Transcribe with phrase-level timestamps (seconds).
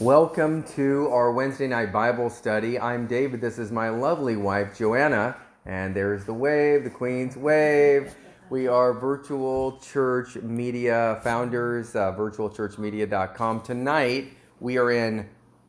[0.00, 2.80] Welcome to our Wednesday night Bible study.
[2.80, 3.40] I'm David.
[3.40, 5.36] This is my lovely wife, Joanna.
[5.66, 8.16] And there's the wave, the Queen's wave.
[8.50, 13.60] We are virtual church media founders, uh, virtualchurchmedia.com.
[13.60, 15.28] Tonight, we are in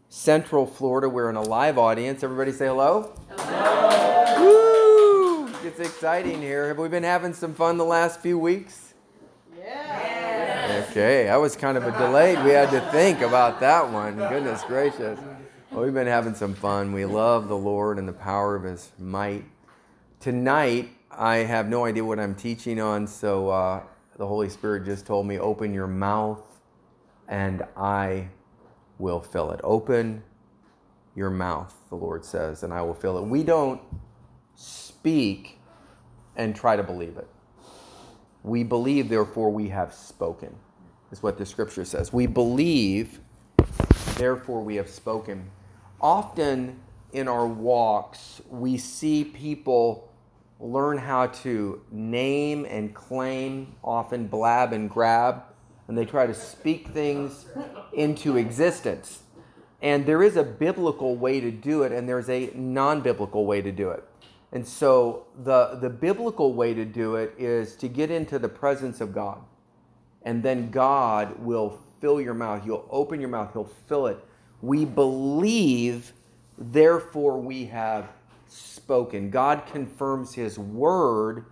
[0.09, 1.07] Central Florida.
[1.07, 2.23] We're in a live audience.
[2.23, 3.13] Everybody say hello.
[3.29, 4.41] Hello.
[4.41, 5.47] Woo!
[5.63, 6.69] It's exciting here.
[6.69, 8.94] Have we been having some fun the last few weeks?
[10.97, 12.41] Okay, that was kind of a delayed.
[12.45, 14.15] We had to think about that one.
[14.15, 15.19] Goodness gracious.
[15.69, 16.93] Well, we've been having some fun.
[16.93, 19.43] We love the Lord and the power of His might.
[20.21, 23.83] Tonight, I have no idea what I'm teaching on, so uh,
[24.15, 26.39] the Holy Spirit just told me, open your mouth
[27.27, 28.29] and I
[28.97, 29.59] will fill it.
[29.65, 30.23] Open
[31.13, 33.25] your mouth, the Lord says, and I will fill it.
[33.25, 33.81] We don't
[34.55, 35.59] speak
[36.37, 37.27] and try to believe it.
[38.43, 40.55] We believe, therefore, we have spoken
[41.15, 42.11] is what the scripture says.
[42.11, 43.21] We believe,
[44.17, 45.49] therefore we have spoken.
[46.01, 46.77] Often
[47.13, 50.11] in our walks, we see people
[50.59, 55.43] learn how to name and claim, often blab and grab,
[55.87, 57.45] and they try to speak things
[57.93, 59.21] into existence.
[59.81, 63.61] And there is a biblical way to do it, and there's a non biblical way
[63.61, 64.03] to do it.
[64.51, 68.99] And so the, the biblical way to do it is to get into the presence
[68.99, 69.39] of God
[70.25, 72.65] and then God will fill your mouth.
[72.65, 74.17] You'll open your mouth, He'll fill it.
[74.61, 76.11] We believe,
[76.57, 78.09] therefore we have
[78.47, 79.29] spoken.
[79.29, 81.45] God confirms His word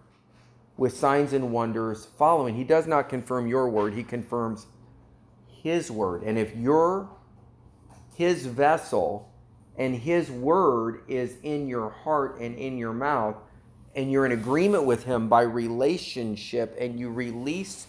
[0.76, 2.56] with signs and wonders following.
[2.56, 4.66] He does not confirm your word, He confirms
[5.48, 6.24] His word.
[6.24, 7.08] And if you're
[8.16, 9.30] His vessel
[9.78, 13.36] and His word is in your heart and in your mouth,
[13.96, 17.86] and you're in agreement with Him by relationship, and you release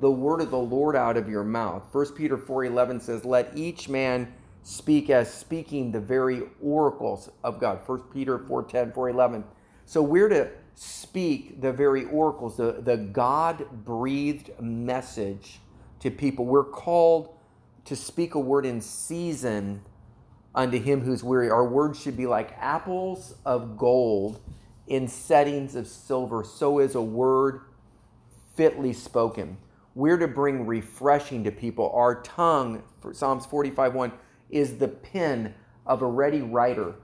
[0.00, 1.82] the word of the Lord out of your mouth.
[1.92, 4.32] 1 Peter 4:11 says, "Let each man
[4.62, 9.44] speak as speaking the very oracles of God." 1 Peter 4:10, 4:11.
[9.84, 15.60] So we're to speak the very oracles, the, the God-breathed message
[16.00, 16.44] to people.
[16.44, 17.30] We're called
[17.86, 19.82] to speak a word in season
[20.54, 21.50] unto him who's weary.
[21.50, 24.40] Our words should be like apples of gold
[24.86, 26.44] in settings of silver.
[26.44, 27.62] So is a word
[28.54, 29.58] fitly spoken.
[29.98, 31.90] We're to bring refreshing to people.
[31.92, 34.12] Our tongue, for Psalms 45 1,
[34.48, 36.94] is the pen of a ready writer.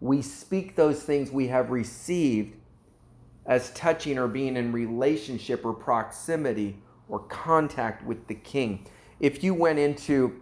[0.00, 2.56] We speak those things we have received
[3.44, 6.78] as touching or being in relationship or proximity
[7.10, 8.86] or contact with the king.
[9.20, 10.40] If you went into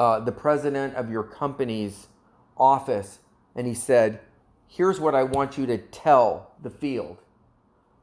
[0.00, 2.08] uh, the president of your company's
[2.56, 3.20] office
[3.54, 4.18] and he said,
[4.66, 7.18] Here's what I want you to tell the field,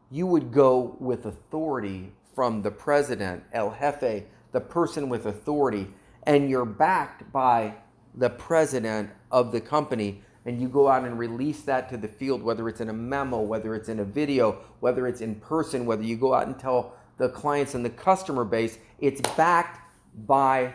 [0.09, 5.87] you would go with authority from the president, El Jefe, the person with authority,
[6.23, 7.75] and you're backed by
[8.15, 12.43] the president of the company, and you go out and release that to the field,
[12.43, 16.03] whether it's in a memo, whether it's in a video, whether it's in person, whether
[16.03, 19.79] you go out and tell the clients and the customer base, it's backed
[20.25, 20.73] by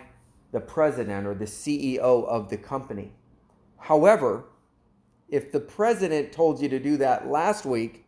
[0.52, 3.12] the president or the CEO of the company.
[3.76, 4.44] However,
[5.28, 8.06] if the president told you to do that last week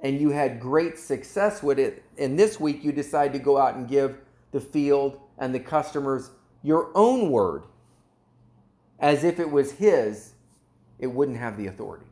[0.00, 3.74] and you had great success with it, and this week you decide to go out
[3.74, 4.18] and give
[4.52, 6.30] the field and the customers
[6.62, 7.64] your own word
[8.98, 10.34] as if it was his,
[10.98, 12.06] it wouldn't have the authority.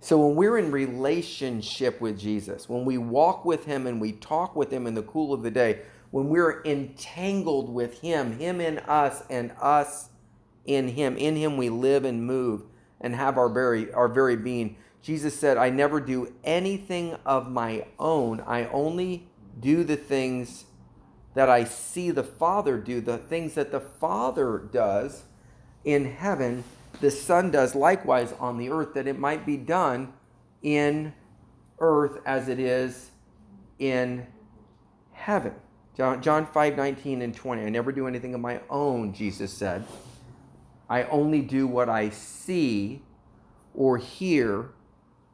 [0.00, 4.56] So when we're in relationship with Jesus, when we walk with him and we talk
[4.56, 8.78] with him in the cool of the day, when we're entangled with him, him in
[8.80, 10.08] us and us
[10.64, 12.62] in him, in him we live and move
[13.00, 17.86] and have our very our very being Jesus said, I never do anything of my
[17.98, 18.40] own.
[18.46, 19.28] I only
[19.60, 20.64] do the things
[21.34, 25.24] that I see the Father do, the things that the Father does
[25.84, 26.64] in heaven,
[27.00, 30.12] the Son does likewise on the earth, that it might be done
[30.62, 31.14] in
[31.78, 33.10] earth as it is
[33.78, 34.26] in
[35.12, 35.54] heaven.
[35.96, 37.62] John, John 5 19 and 20.
[37.62, 39.84] I never do anything of my own, Jesus said.
[40.88, 43.02] I only do what I see
[43.74, 44.70] or hear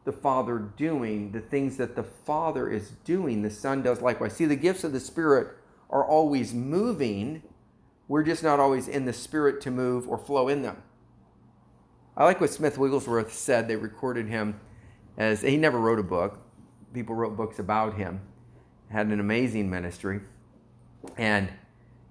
[0.05, 4.35] the Father doing, the things that the Father is doing, the Son does likewise.
[4.35, 5.57] See, the gifts of the Spirit
[5.89, 7.43] are always moving.
[8.07, 10.83] We're just not always in the Spirit to move or flow in them.
[12.17, 13.67] I like what Smith Wigglesworth said.
[13.67, 14.61] They recorded him
[15.17, 16.39] as he never wrote a book.
[16.93, 18.21] People wrote books about him.
[18.91, 20.21] Had an amazing ministry
[21.17, 21.51] and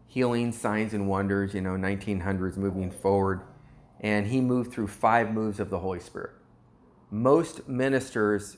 [0.08, 3.42] healing, signs, and wonders, you know, 1900s moving forward.
[4.02, 6.32] And he moved through five moves of the Holy Spirit
[7.14, 8.58] most ministers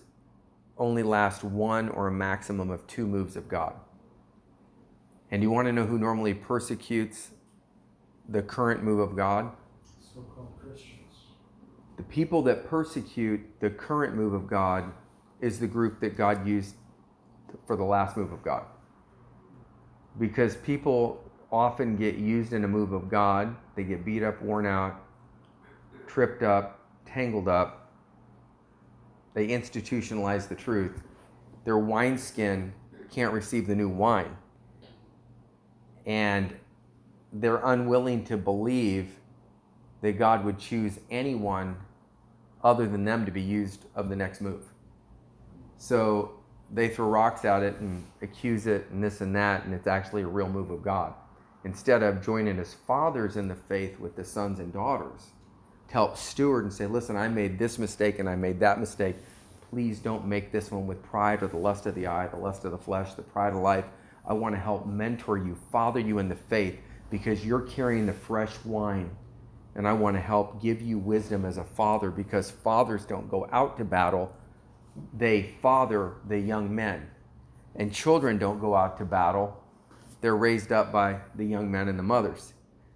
[0.78, 3.75] only last one or a maximum of two moves of God.
[5.30, 7.31] And you want to know who normally persecutes
[8.30, 9.52] the current move of God?
[10.00, 11.34] So called Christians.
[11.98, 14.94] The people that persecute the current move of God
[15.42, 16.75] is the group that God used
[17.68, 18.63] for the last move of God.
[20.18, 21.22] Because people
[21.52, 25.04] often get used in a move of God, they get beat up, worn out,
[26.07, 27.84] tripped up, tangled up.
[29.35, 31.03] They institutionalize the truth.
[31.65, 32.73] Their wineskin
[33.11, 34.35] can't receive the new wine.
[36.05, 36.55] And
[37.33, 39.09] they're unwilling to believe
[40.01, 41.75] that God would choose anyone
[42.63, 44.63] other than them to be used of the next move.
[45.77, 46.39] So
[46.71, 50.21] they throw rocks at it and accuse it and this and that, and it's actually
[50.21, 51.13] a real move of God.
[51.65, 55.31] Instead of joining as fathers in the faith with the sons and daughters
[55.91, 59.15] help steward and say, listen, I made this mistake and I made that mistake.
[59.69, 62.65] Please don't make this one with pride or the lust of the eye, the lust
[62.65, 63.85] of the flesh, the pride of life.
[64.27, 66.79] I want to help mentor you, father you in the faith,
[67.09, 69.15] because you're carrying the fresh wine.
[69.75, 73.47] And I want to help give you wisdom as a father because fathers don't go
[73.51, 74.31] out to battle,
[75.13, 77.09] they father the young men.
[77.75, 79.61] And children don't go out to battle,
[80.21, 82.53] they're raised up by the young men and the mothers.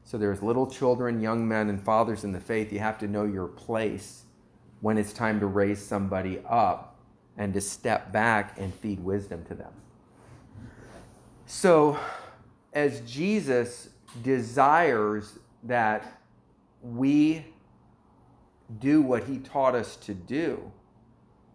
[0.10, 2.74] So there's little children, young men, and fathers in the faith.
[2.74, 4.24] You have to know your place
[4.82, 6.98] when it's time to raise somebody up
[7.38, 9.72] and to step back and feed wisdom to them.
[11.46, 12.00] So,
[12.74, 13.90] as Jesus
[14.24, 16.24] desires that
[16.82, 17.46] we
[18.80, 20.72] do what he taught us to do,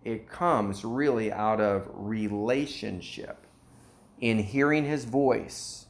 [0.05, 3.49] it comes really out of relationship,
[4.21, 5.84] in hearing his voice.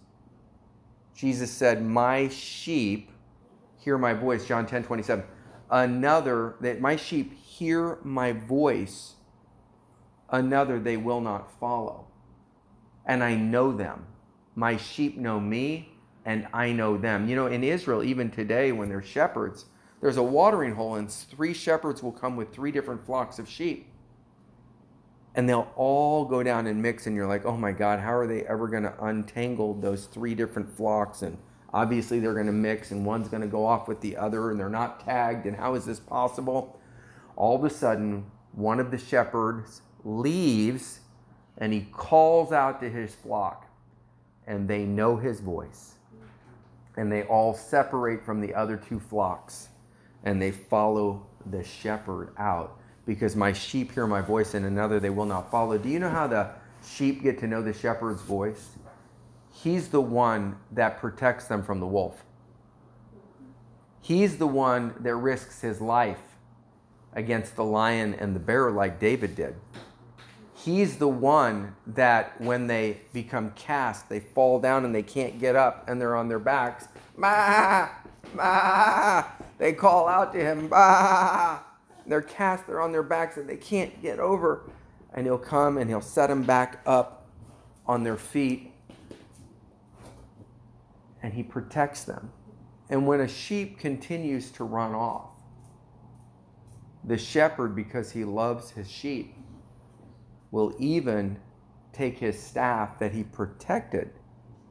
[1.14, 3.10] Jesus said, My sheep
[3.78, 5.24] hear my voice, John 10 27.
[5.70, 9.14] Another, that my sheep hear my voice,
[10.30, 12.06] another they will not follow.
[13.06, 14.06] And I know them.
[14.54, 15.90] My sheep know me,
[16.24, 17.28] and I know them.
[17.28, 19.66] You know, in Israel, even today, when they're shepherds,
[20.00, 23.88] there's a watering hole, and three shepherds will come with three different flocks of sheep.
[25.34, 28.26] And they'll all go down and mix, and you're like, oh my God, how are
[28.26, 31.22] they ever going to untangle those three different flocks?
[31.22, 31.38] And
[31.72, 34.60] obviously, they're going to mix, and one's going to go off with the other, and
[34.60, 35.46] they're not tagged.
[35.46, 36.78] And how is this possible?
[37.36, 41.00] All of a sudden, one of the shepherds leaves
[41.58, 43.66] and he calls out to his flock,
[44.46, 45.94] and they know his voice.
[46.96, 49.68] And they all separate from the other two flocks,
[50.24, 52.78] and they follow the shepherd out.
[53.06, 55.76] Because my sheep hear my voice, and another they will not follow.
[55.76, 56.50] Do you know how the
[56.86, 58.70] sheep get to know the shepherd's voice?
[59.52, 62.24] He's the one that protects them from the wolf.
[64.00, 66.20] He's the one that risks his life
[67.14, 69.54] against the lion and the bear, like David did.
[70.54, 75.56] He's the one that when they become cast, they fall down and they can't get
[75.56, 76.88] up and they're on their backs.
[77.16, 77.88] Ma,
[78.34, 79.24] ma.
[79.58, 81.58] They call out to him, ma.
[82.06, 84.70] They're cast, they're on their backs and they can't get over.
[85.14, 87.28] And he'll come and he'll set them back up
[87.86, 88.72] on their feet.
[91.22, 92.30] And he protects them.
[92.90, 95.30] And when a sheep continues to run off,
[97.02, 99.34] the shepherd, because he loves his sheep,
[100.50, 101.38] will even
[101.92, 104.10] take his staff that he protected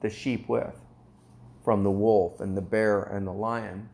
[0.02, 0.76] the sheep with
[1.64, 3.90] from the wolf and the bear and the lion.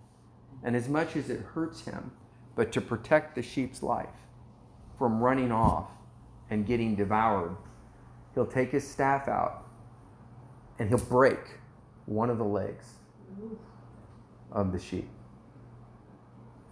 [0.63, 2.11] And as much as it hurts him,
[2.59, 4.27] but to protect the sheep's life
[4.97, 5.91] from running off
[6.49, 7.55] and getting devoured,
[8.33, 9.65] he'll take his staff out
[10.77, 11.39] and he'll break
[12.05, 12.85] one of the legs
[14.51, 15.07] of the sheep.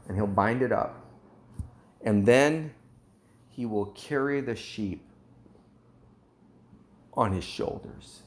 [0.09, 1.05] And he'll bind it up.
[2.01, 2.73] And then
[3.47, 5.07] he will carry the sheep
[7.13, 8.23] on his shoulders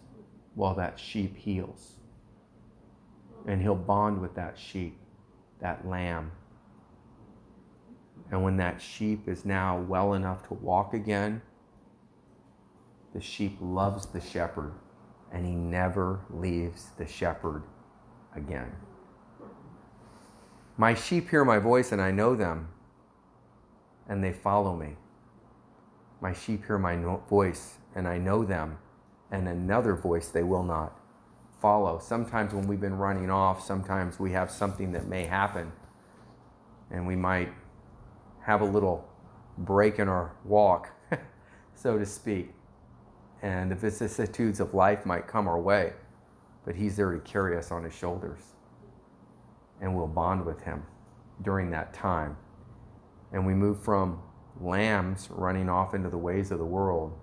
[0.54, 1.96] while that sheep heals.
[3.46, 4.96] And he'll bond with that sheep,
[5.60, 6.32] that lamb.
[8.30, 11.42] And when that sheep is now well enough to walk again,
[13.12, 14.72] the sheep loves the shepherd
[15.32, 17.64] and he never leaves the shepherd
[18.34, 18.72] again.
[20.76, 22.68] My sheep hear my voice and I know them
[24.08, 24.96] and they follow me.
[26.20, 28.78] My sheep hear my no- voice and I know them,
[29.30, 30.96] and another voice they will not
[31.60, 31.98] follow.
[31.98, 35.72] Sometimes when we've been running off, sometimes we have something that may happen,
[36.90, 37.52] and we might
[38.42, 39.08] have a little
[39.58, 40.90] break in our walk,
[41.74, 42.50] so to speak.
[43.42, 45.94] And the vicissitudes of life might come our way,
[46.64, 48.40] but He's there to carry us on His shoulders.
[49.80, 50.82] And we'll bond with Him
[51.42, 52.36] during that time.
[53.32, 54.20] And we move from
[54.60, 57.18] lambs running off into the ways of the world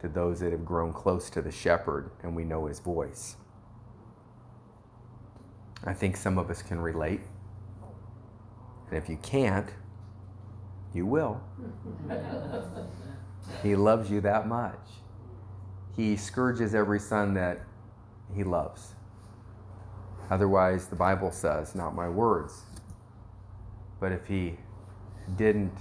[0.00, 3.36] to those that have grown close to the shepherd and we know his voice.
[5.84, 7.20] I think some of us can relate.
[8.88, 9.68] And if you can't,
[10.94, 11.40] you will.
[13.62, 14.78] he loves you that much.
[15.96, 17.60] He scourges every son that
[18.34, 18.94] he loves.
[20.30, 22.62] Otherwise, the Bible says, not my words.
[24.00, 24.56] But if he
[25.36, 25.76] didn't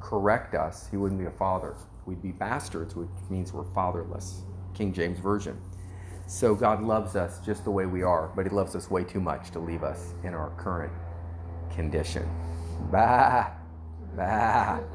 [0.00, 1.76] correct us, he wouldn't be a father.
[2.06, 4.42] We'd be bastards, which means we're fatherless.
[4.74, 5.60] King James Version.
[6.26, 9.20] So God loves us just the way we are, but he loves us way too
[9.20, 10.92] much to leave us in our current
[11.74, 12.28] condition.
[12.90, 13.50] Bah,
[14.18, 14.80] bah.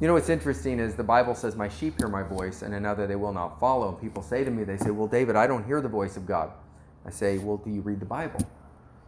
[0.00, 3.06] You know what's interesting is the Bible says, My sheep hear my voice, and another
[3.06, 3.90] they will not follow.
[3.90, 6.26] And people say to me, They say, Well, David, I don't hear the voice of
[6.26, 6.50] God.
[7.06, 8.40] I say, Well, do you read the Bible?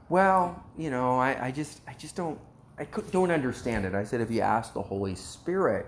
[0.08, 2.38] Well, you know, I, I just I just don't
[2.78, 3.94] I don't understand it.
[3.94, 5.86] I said, if you ask the Holy Spirit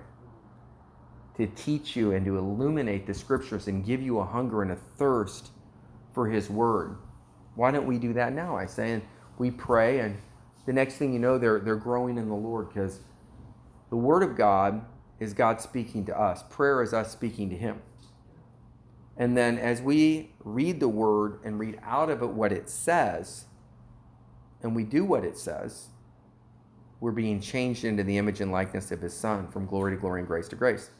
[1.36, 4.76] to teach you and to illuminate the scriptures and give you a hunger and a
[4.96, 5.50] thirst
[6.14, 6.96] for His Word,
[7.56, 8.56] why don't we do that now?
[8.56, 9.02] I say, and
[9.38, 10.16] we pray, and
[10.64, 13.00] the next thing you know, they're, they're growing in the Lord because
[13.90, 14.84] the Word of God
[15.18, 16.42] is God speaking to us.
[16.50, 17.82] Prayer is us speaking to Him.
[19.16, 23.46] And then as we read the Word and read out of it what it says,
[24.62, 25.88] and we do what it says,
[27.00, 30.20] we're being changed into the image and likeness of his son from glory to glory
[30.20, 30.90] and grace to grace.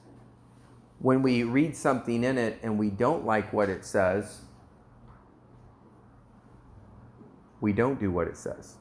[0.99, 4.43] When we read something in it and we don't like what it says,
[7.61, 8.77] we don't do what it says.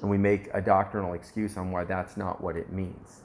[0.00, 3.22] And we make a doctrinal excuse on why that's not what it means.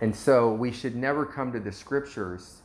[0.00, 2.62] And so we should never come to the scriptures.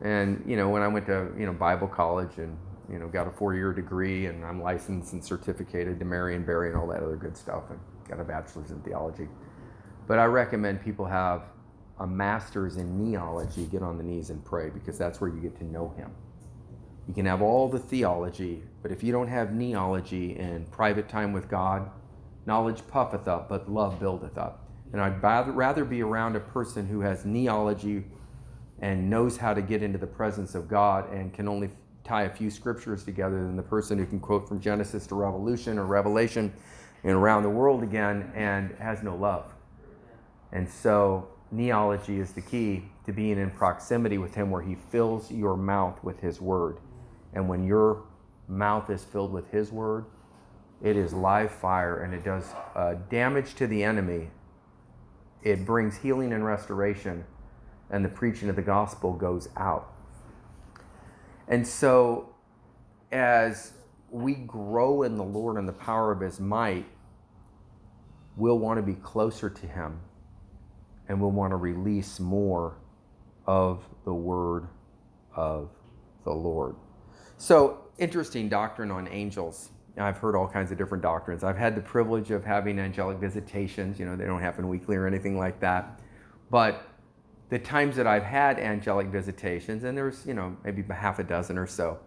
[0.00, 2.56] And, you know, when I went to, you know, Bible college and
[2.90, 6.70] you know, got a four-year degree, and I'm licensed and certificated to marry and bury
[6.70, 9.28] and all that other good stuff, and got a bachelor's in theology.
[10.08, 11.42] But I recommend people have
[12.00, 13.66] a master's in neology.
[13.66, 16.10] Get on the knees and pray because that's where you get to know Him.
[17.08, 21.32] You can have all the theology, but if you don't have neology and private time
[21.32, 21.90] with God,
[22.46, 24.68] knowledge puffeth up, but love buildeth up.
[24.92, 28.04] And I'd rather be around a person who has neology
[28.80, 31.70] and knows how to get into the presence of God and can only
[32.04, 35.78] tie a few scriptures together than the person who can quote from Genesis to Revolution
[35.78, 36.52] or Revelation
[37.04, 39.46] and around the world again and has no love.
[40.52, 45.30] And so, neology is the key to being in proximity with Him where He fills
[45.30, 46.78] your mouth with His Word.
[47.32, 48.04] And when your
[48.48, 50.06] mouth is filled with His Word,
[50.82, 54.30] it is live fire and it does uh, damage to the enemy.
[55.42, 57.24] It brings healing and restoration,
[57.90, 59.94] and the preaching of the gospel goes out.
[61.48, 62.34] And so,
[63.10, 63.72] as
[64.10, 66.86] we grow in the Lord and the power of His might,
[68.36, 70.00] we'll want to be closer to Him
[71.08, 72.76] and we'll want to release more
[73.46, 74.68] of the Word
[75.34, 75.70] of
[76.24, 76.76] the Lord.
[77.40, 79.70] So, interesting doctrine on angels.
[79.96, 81.42] I've heard all kinds of different doctrines.
[81.42, 83.98] I've had the privilege of having angelic visitations.
[83.98, 86.02] You know, they don't happen weekly or anything like that.
[86.50, 86.86] But
[87.48, 91.56] the times that I've had angelic visitations, and there's, you know, maybe half a dozen
[91.56, 91.98] or so,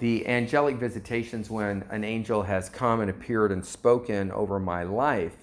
[0.00, 5.36] the angelic visitations when an angel has come and appeared and spoken over my life,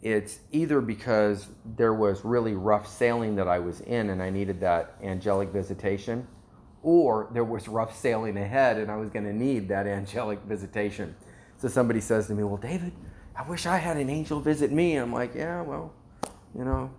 [0.00, 4.60] it's either because there was really rough sailing that I was in and I needed
[4.60, 6.28] that angelic visitation,
[6.86, 11.16] or there was rough sailing ahead and I was going to need that angelic visitation.
[11.58, 12.92] So somebody says to me, Well, David,
[13.34, 14.96] I wish I had an angel visit me.
[14.96, 15.92] I'm like, Yeah, well,
[16.56, 16.90] you know,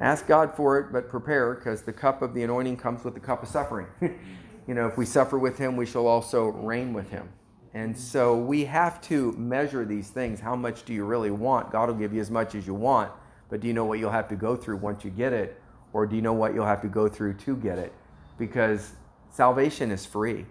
[0.00, 3.20] Ask God for it, but prepare because the cup of the anointing comes with the
[3.20, 3.86] cup of suffering.
[4.02, 7.28] you know, if we suffer with him, we shall also reign with him.
[7.72, 10.40] And so we have to measure these things.
[10.40, 11.70] How much do you really want?
[11.70, 13.10] God will give you as much as you want,
[13.48, 15.60] but do you know what you'll have to go through once you get it?
[15.92, 17.92] Or do you know what you'll have to go through to get it?
[18.38, 18.92] Because
[19.30, 20.46] salvation is free.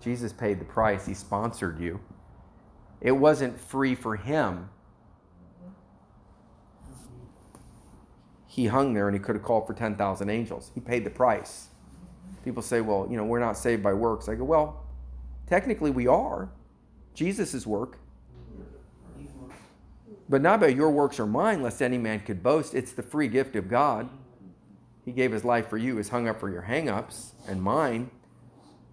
[0.00, 2.00] Jesus paid the price, He sponsored you.
[3.00, 4.68] It wasn't free for Him,
[8.50, 10.72] he hung there and he could have called for 10,000 angels.
[10.74, 11.68] He paid the price.
[12.44, 14.28] People say, well, you know, we're not saved by works.
[14.28, 14.84] I go, well,
[15.46, 16.50] technically we are.
[17.14, 17.98] Jesus' work.
[20.28, 22.74] But not by your works or mine, lest any man could boast.
[22.74, 24.10] It's the free gift of God.
[25.04, 28.10] He gave his life for you, is hung up for your hang ups and mine.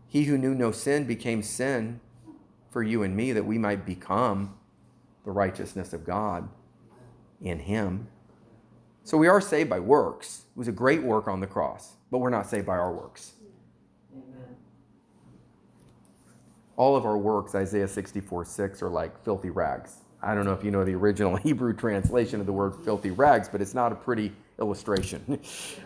[0.08, 2.00] He who knew no sin became sin
[2.70, 4.56] for you and me that we might become
[5.26, 6.48] the righteousness of God
[7.42, 8.08] in him.
[9.04, 10.46] So we are saved by works.
[10.56, 13.34] It was a great work on the cross, but we're not saved by our works.
[16.76, 19.96] All of our works, Isaiah 64 6, are like filthy rags.
[20.22, 23.50] I don't know if you know the original Hebrew translation of the word filthy rags,
[23.50, 25.24] but it's not a pretty illustration.
[25.28, 25.40] and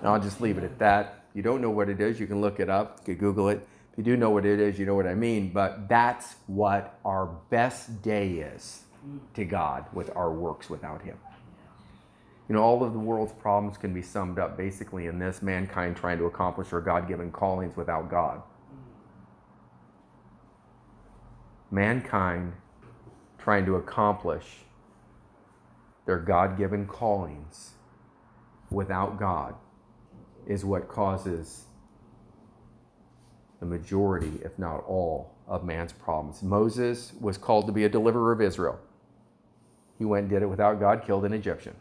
[0.03, 1.25] I'll just leave it at that.
[1.33, 3.67] You don't know what it is, you can look it up, you can Google it.
[3.91, 5.51] If you do know what it is, you know what I mean.
[5.51, 8.83] But that's what our best day is
[9.33, 11.17] to God with our works without Him.
[12.47, 15.95] You know, all of the world's problems can be summed up basically in this mankind
[15.95, 18.41] trying to accomplish their God given callings without God.
[21.69, 22.53] Mankind
[23.37, 24.45] trying to accomplish
[26.05, 27.71] their God given callings
[28.71, 29.55] without God
[30.47, 31.65] is what causes
[33.59, 36.41] the majority, if not all, of man's problems.
[36.41, 38.79] Moses was called to be a deliverer of Israel.
[39.99, 41.75] He went and did it without God, killed an Egyptian.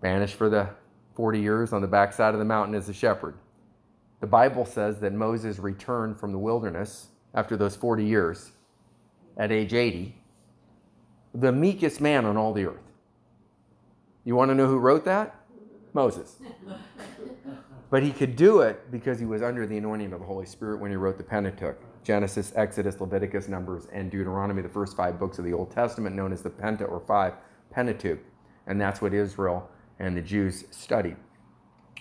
[0.00, 0.68] Banished for the
[1.16, 3.34] 40 years on the backside of the mountain as a shepherd.
[4.20, 8.52] The Bible says that Moses returned from the wilderness after those 40 years
[9.36, 10.14] at age 80,
[11.34, 12.87] the meekest man on all the earth.
[14.28, 15.34] You want to know who wrote that?
[15.94, 16.36] Moses.
[17.90, 20.78] But he could do it because he was under the anointing of the Holy Spirit
[20.78, 25.38] when he wrote the Pentateuch Genesis, Exodus, Leviticus, Numbers, and Deuteronomy, the first five books
[25.38, 27.36] of the Old Testament, known as the Penta or five
[27.70, 28.18] Pentateuch.
[28.66, 31.16] And that's what Israel and the Jews studied.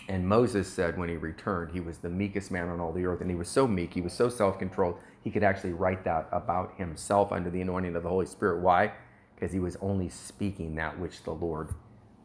[0.09, 3.21] And Moses said when he returned, he was the meekest man on all the earth.
[3.21, 6.27] And he was so meek, he was so self controlled, he could actually write that
[6.33, 8.59] about himself under the anointing of the Holy Spirit.
[8.59, 8.91] Why?
[9.33, 11.69] Because he was only speaking that which the Lord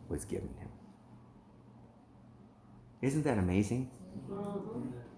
[0.08, 0.68] was given him.
[3.00, 3.90] Isn't that amazing?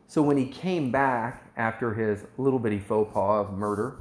[0.07, 3.97] So when he came back after his little bitty faux pas of murder,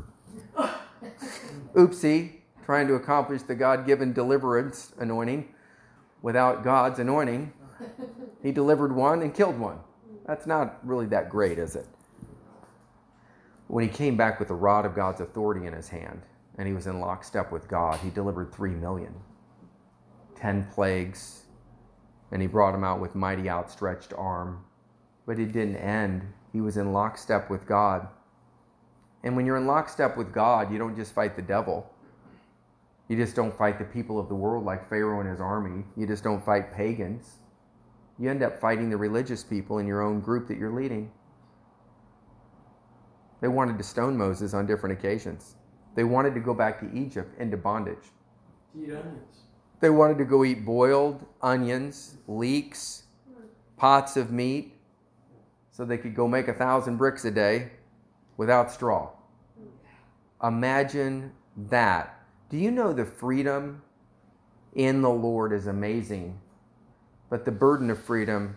[1.76, 2.34] oopsie,
[2.66, 5.54] trying to accomplish the God given deliverance anointing
[6.22, 7.52] without God's anointing,
[8.42, 9.80] he delivered one and killed one.
[10.26, 11.88] That's not really that great, is it?
[13.68, 16.22] When he came back with the rod of God's authority in his hand
[16.58, 19.14] and he was in lockstep with God, he delivered three million.
[20.44, 21.46] Ten plagues,
[22.34, 24.66] and he brought him out with mighty outstretched arm.
[25.26, 26.34] But it didn't end.
[26.52, 28.10] He was in lockstep with God.
[29.24, 31.90] And when you're in lockstep with God, you don't just fight the devil.
[33.08, 35.86] You just don't fight the people of the world like Pharaoh and his army.
[35.96, 37.38] You just don't fight pagans.
[38.20, 41.10] You end up fighting the religious people in your own group that you're leading.
[43.40, 45.56] They wanted to stone Moses on different occasions.
[45.96, 48.12] They wanted to go back to Egypt into bondage.
[48.78, 49.44] Eat onions.
[49.84, 53.04] They wanted to go eat boiled onions, leeks,
[53.76, 54.80] pots of meat,
[55.72, 57.70] so they could go make a thousand bricks a day
[58.38, 59.10] without straw.
[60.42, 61.34] Imagine
[61.68, 62.18] that.
[62.50, 63.82] Do you know the freedom
[64.74, 66.40] in the Lord is amazing,
[67.30, 68.56] but the burden of freedom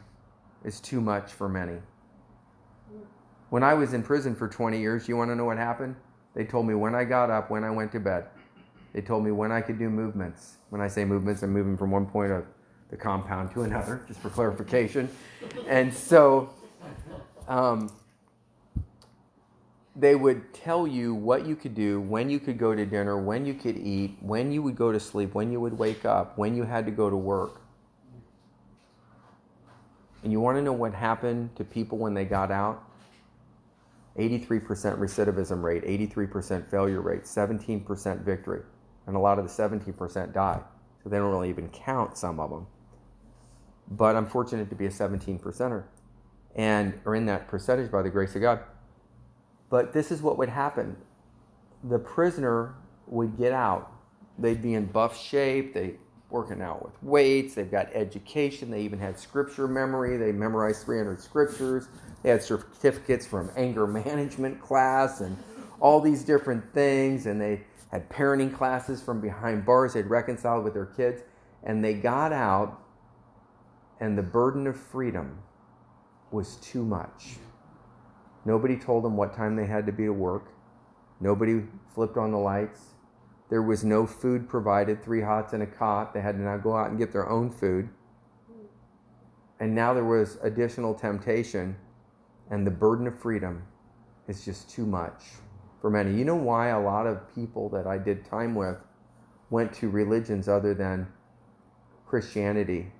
[0.63, 1.79] is too much for many?
[3.51, 5.97] When I was in prison for 20 years, you want to know what happened?
[6.37, 8.27] They told me when I got up, when I went to bed.
[8.97, 10.57] They told me when I could do movements.
[10.71, 12.47] When I say movements, I'm moving from one point of
[12.89, 15.11] the compound to another, just for clarification.
[15.69, 16.49] And so
[17.47, 17.95] um,
[19.95, 23.45] they would tell you what you could do, when you could go to dinner, when
[23.45, 26.57] you could eat, when you would go to sleep, when you would wake up, when
[26.57, 27.61] you had to go to work.
[30.23, 32.83] And you want to know what happened to people when they got out?
[34.19, 34.63] 83%
[34.99, 38.63] recidivism rate, 83% failure rate, 17% victory.
[39.07, 40.61] And a lot of the 17% die.
[41.03, 42.67] So they don't really even count some of them.
[43.89, 45.85] But I'm fortunate to be a 17 percenter
[46.57, 48.61] and are in that percentage by the grace of God.
[49.71, 50.97] But this is what would happen.
[51.85, 52.75] The prisoner
[53.07, 53.93] would get out.
[54.39, 55.97] They'd be in buff shape, they
[56.31, 61.21] working out with weights, they've got education, they even had scripture memory, they memorized 300
[61.21, 61.89] scriptures,
[62.23, 65.37] they had certificates from anger management class and
[65.79, 70.75] all these different things, and they had parenting classes from behind bars, they'd reconciled with
[70.75, 71.23] their kids,
[71.63, 72.81] and they got out,
[74.01, 75.39] and the burden of freedom
[76.31, 77.37] was too much.
[78.45, 80.53] Nobody told them what time they had to be to work.
[81.21, 82.81] Nobody flipped on the lights.
[83.49, 86.13] There was no food provided, three hots and a cot.
[86.13, 87.89] They had to now go out and get their own food.
[89.59, 91.77] And now there was additional temptation,
[92.51, 93.63] and the burden of freedom
[94.29, 95.23] is just too much
[95.87, 96.19] for many.
[96.19, 98.77] You know why a lot of people that I did time with
[99.51, 101.07] went to religions other than
[102.09, 102.91] Christianity?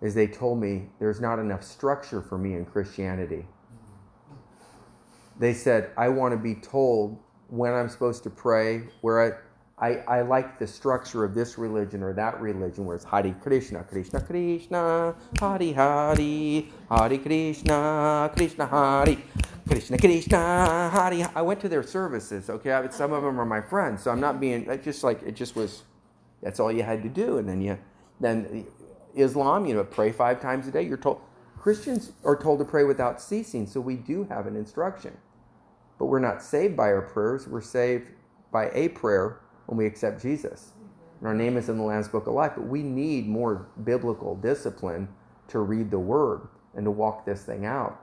[0.00, 3.44] Is they told me there's not enough structure for me in Christianity.
[5.38, 9.44] They said, I want to be told when I'm supposed to pray, where
[9.78, 13.36] I, I, I like the structure of this religion or that religion where it's Hare
[13.42, 19.18] Krishna, Krishna Krishna, Hare Hare, Hare Krishna, Krishna Hare,
[19.68, 21.30] Krishna Krishna, Hare.
[21.34, 22.72] I went to their services, okay?
[22.72, 25.56] I, some of them are my friends, so I'm not being, just like, it just
[25.56, 25.82] was,
[26.42, 27.38] that's all you had to do.
[27.38, 27.78] And then you,
[28.20, 28.66] then
[29.14, 30.82] Islam, you know, pray five times a day.
[30.82, 31.20] You're told,
[31.58, 35.16] Christians are told to pray without ceasing, so we do have an instruction.
[35.98, 38.10] But we're not saved by our prayers, we're saved
[38.50, 40.72] by a prayer when we accept Jesus.
[41.20, 44.34] And our name is in the Lamb's Book of Life, but we need more biblical
[44.34, 45.08] discipline
[45.48, 48.01] to read the Word and to walk this thing out.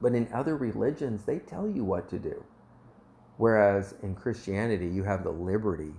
[0.00, 2.44] But in other religions, they tell you what to do.
[3.36, 5.92] Whereas in Christianity, you have the liberty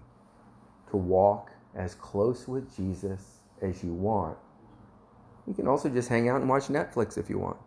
[0.89, 4.37] to walk as close with Jesus as you want.
[5.47, 7.57] You can also just hang out and watch Netflix if you want.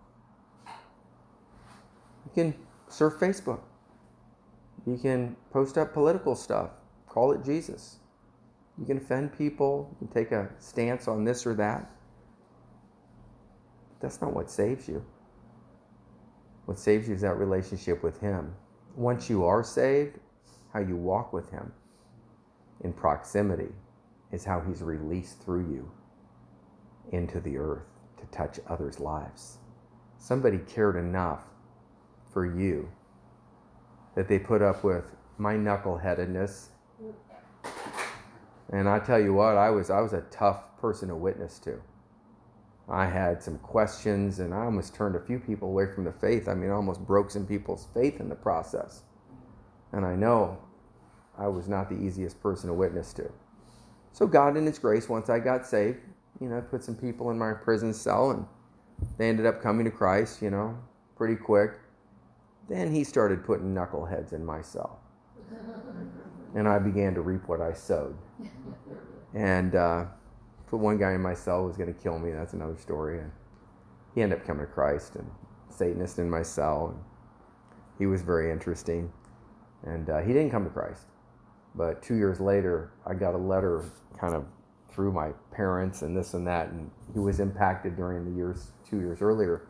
[2.27, 2.55] You can
[2.89, 3.61] surf Facebook.
[4.87, 6.71] You can post up political stuff.
[7.07, 7.97] Call it Jesus.
[8.79, 9.89] You can offend people.
[10.01, 11.91] You can take a stance on this or that.
[14.01, 15.05] That's not what saves you.
[16.69, 18.55] What saves you is that relationship with Him.
[18.95, 20.19] Once you are saved,
[20.75, 21.73] how you walk with Him
[22.83, 23.73] in proximity
[24.33, 25.91] is how He's released through you
[27.11, 27.87] into the earth
[28.19, 29.57] to touch others' lives.
[30.19, 31.41] Somebody cared enough
[32.35, 32.91] for you
[34.15, 35.07] that they put up with
[35.39, 36.67] my knuckleheadedness.
[38.69, 41.81] And I tell you what, I was I was a tough person to witness to.
[42.91, 46.49] I had some questions and I almost turned a few people away from the faith.
[46.49, 49.03] I mean, I almost broke some people's faith in the process.
[49.93, 50.59] And I know
[51.39, 53.31] I was not the easiest person to witness to.
[54.13, 55.99] So God in his grace, once I got saved,
[56.41, 58.47] you know, put some people in my prison cell and
[59.19, 60.77] they ended up coming to Christ, you know,
[61.17, 61.79] pretty quick.
[62.69, 65.01] Then he started putting knuckleheads in my cell.
[66.55, 68.17] And I began to reap what I sowed.
[69.35, 70.07] And uh,
[70.69, 72.31] put one guy in my cell was going to kill me.
[72.33, 73.21] That's another story.
[73.21, 73.31] And
[74.15, 75.31] he ended up coming to Christ and
[75.71, 76.95] Satanist in my cell.
[76.95, 77.05] And
[77.99, 79.13] he was very interesting.
[79.85, 81.07] And uh, he didn't come to Christ.
[81.75, 83.85] But two years later, I got a letter
[84.19, 84.47] kind of
[84.91, 86.69] through my parents and this and that.
[86.69, 89.69] And he was impacted during the years, two years earlier.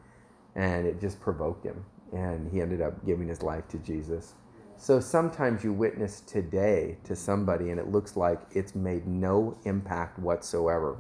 [0.57, 1.85] And it just provoked him.
[2.13, 4.35] And he ended up giving his life to Jesus.
[4.81, 10.21] So sometimes you witness today to somebody and it looks like it's made no impact
[10.21, 10.99] whatsoever,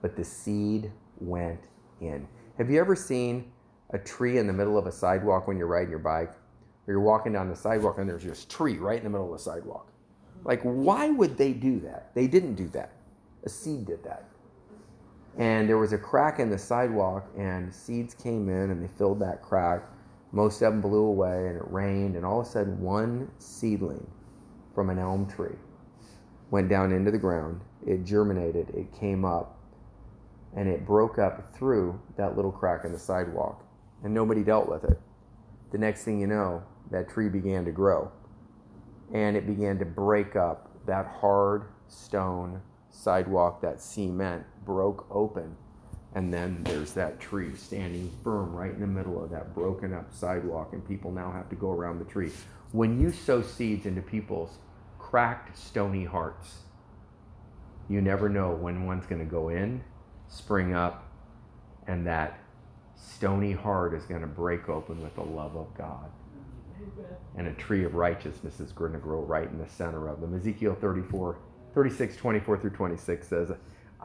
[0.00, 1.68] but the seed went
[2.00, 2.26] in.
[2.56, 3.52] Have you ever seen
[3.90, 6.30] a tree in the middle of a sidewalk when you're riding your bike?
[6.86, 9.38] Or you're walking down the sidewalk and there's this tree right in the middle of
[9.38, 9.92] the sidewalk.
[10.44, 12.14] Like, why would they do that?
[12.14, 12.92] They didn't do that.
[13.44, 14.24] A seed did that.
[15.36, 19.20] And there was a crack in the sidewalk, and seeds came in and they filled
[19.20, 19.82] that crack
[20.36, 24.06] most of them blew away and it rained, and all of a sudden, one seedling
[24.74, 25.56] from an elm tree
[26.50, 27.62] went down into the ground.
[27.86, 29.58] It germinated, it came up,
[30.54, 33.64] and it broke up through that little crack in the sidewalk,
[34.04, 35.00] and nobody dealt with it.
[35.72, 38.12] The next thing you know, that tree began to grow,
[39.14, 45.56] and it began to break up that hard stone sidewalk, that cement broke open
[46.16, 50.10] and then there's that tree standing firm right in the middle of that broken up
[50.14, 52.32] sidewalk, and people now have to go around the tree.
[52.72, 54.56] When you sow seeds into people's
[54.98, 56.54] cracked, stony hearts,
[57.90, 59.84] you never know when one's going to go in,
[60.26, 61.06] spring up,
[61.86, 62.40] and that
[62.96, 66.10] stony heart is going to break open with the love of God.
[67.36, 70.34] And a tree of righteousness is going to grow right in the center of them.
[70.34, 71.36] Ezekiel 34,
[71.74, 73.52] 36, 24 through 26 says,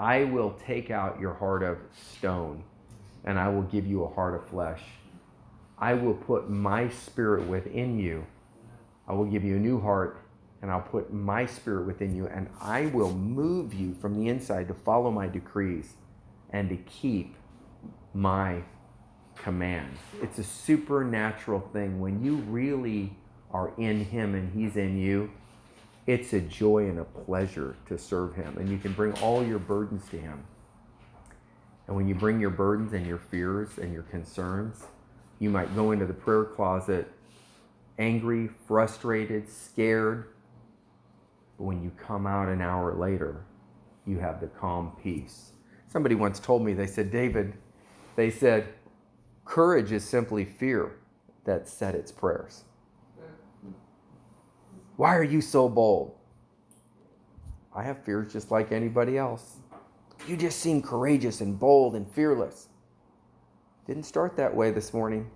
[0.01, 2.63] I will take out your heart of stone
[3.23, 4.81] and I will give you a heart of flesh.
[5.77, 8.25] I will put my spirit within you.
[9.07, 10.25] I will give you a new heart
[10.63, 14.69] and I'll put my spirit within you and I will move you from the inside
[14.69, 15.93] to follow my decrees
[16.49, 17.35] and to keep
[18.15, 18.63] my
[19.35, 19.99] commands.
[20.19, 21.99] It's a supernatural thing.
[21.99, 23.15] When you really
[23.51, 25.29] are in Him and He's in you,
[26.07, 28.57] it's a joy and a pleasure to serve Him.
[28.57, 30.43] And you can bring all your burdens to Him.
[31.87, 34.83] And when you bring your burdens and your fears and your concerns,
[35.39, 37.11] you might go into the prayer closet
[37.99, 40.29] angry, frustrated, scared.
[41.57, 43.45] But when you come out an hour later,
[44.05, 45.51] you have the calm peace.
[45.87, 47.53] Somebody once told me, they said, David,
[48.15, 48.69] they said,
[49.45, 50.93] courage is simply fear
[51.45, 52.63] that said its prayers.
[55.01, 56.13] Why are you so bold?
[57.75, 59.55] I have fears just like anybody else.
[60.27, 62.67] You just seem courageous and bold and fearless.
[63.87, 65.31] Didn't start that way this morning.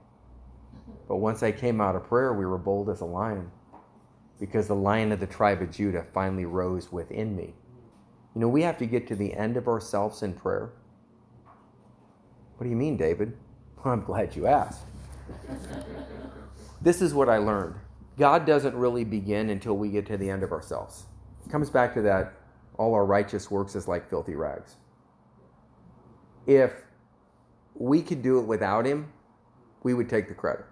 [1.08, 3.50] But once I came out of prayer, we were bold as a lion
[4.40, 7.56] because the lion of the tribe of Judah finally rose within me.
[8.36, 10.74] You know, we have to get to the end of ourselves in prayer.
[12.58, 13.36] What do you mean, David?
[13.84, 14.86] Well, I'm glad you asked.
[16.82, 17.76] this is what I learned
[18.18, 21.06] God doesn't really begin until we get to the end of ourselves.
[21.46, 22.34] It comes back to that
[22.78, 24.76] all our righteous works is like filthy rags.
[26.48, 26.72] If
[27.74, 29.12] we could do it without him,
[29.84, 30.66] we would take the credit.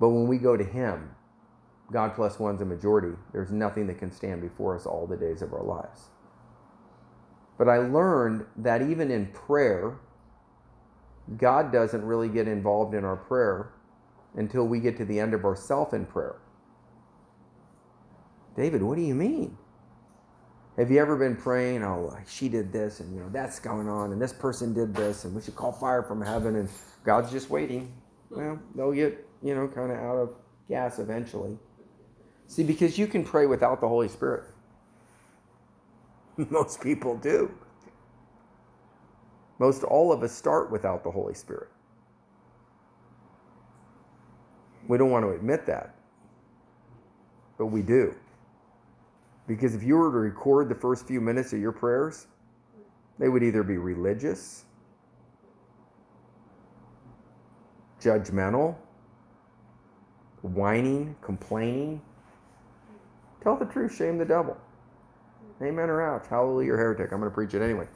[0.00, 1.10] But when we go to him,
[1.92, 5.42] God plus one's a majority, there's nothing that can stand before us all the days
[5.42, 6.10] of our lives.
[7.58, 9.98] But I learned that even in prayer,
[11.36, 13.72] God doesn't really get involved in our prayer
[14.36, 16.36] until we get to the end of ourself in prayer.
[18.56, 19.56] David, what do you mean?
[20.76, 24.12] Have you ever been praying, oh, she did this, and you know, that's going on,
[24.12, 26.68] and this person did this, and we should call fire from heaven, and
[27.04, 27.94] God's just waiting.
[28.30, 30.30] Well, they'll get, you know, kind of out of
[30.68, 31.56] gas eventually.
[32.46, 34.44] See, because you can pray without the Holy Spirit.
[36.50, 37.50] Most people do.
[39.58, 41.70] Most all of us start without the Holy Spirit.
[44.88, 45.94] We don't want to admit that,
[47.58, 48.14] but we do.
[49.46, 52.26] Because if you were to record the first few minutes of your prayers,
[53.18, 54.64] they would either be religious,
[58.00, 58.76] judgmental,
[60.42, 62.00] whining, complaining.
[63.42, 64.56] Tell the truth, shame the devil.
[65.62, 66.26] Amen or ouch.
[66.28, 67.12] Hallelujah or heretic.
[67.12, 67.86] I'm going to preach it anyway.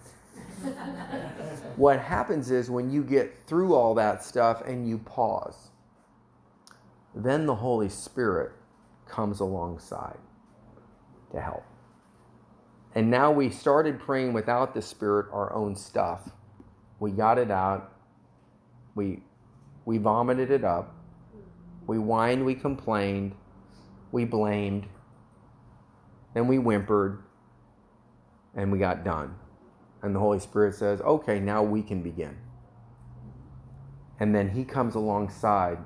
[1.76, 5.70] what happens is when you get through all that stuff and you pause,
[7.14, 8.53] then the Holy Spirit
[9.07, 10.18] comes alongside
[11.33, 11.64] to help.
[12.94, 16.31] And now we started praying without the Spirit our own stuff.
[16.99, 17.92] We got it out.
[18.94, 19.23] We,
[19.85, 20.94] we vomited it up.
[21.87, 23.35] We whined, we complained,
[24.12, 24.87] we blamed,
[26.35, 27.23] then we whimpered,
[28.55, 29.35] and we got done.
[30.03, 32.37] And the Holy Spirit says, okay, now we can begin.
[34.20, 35.79] And then He comes alongside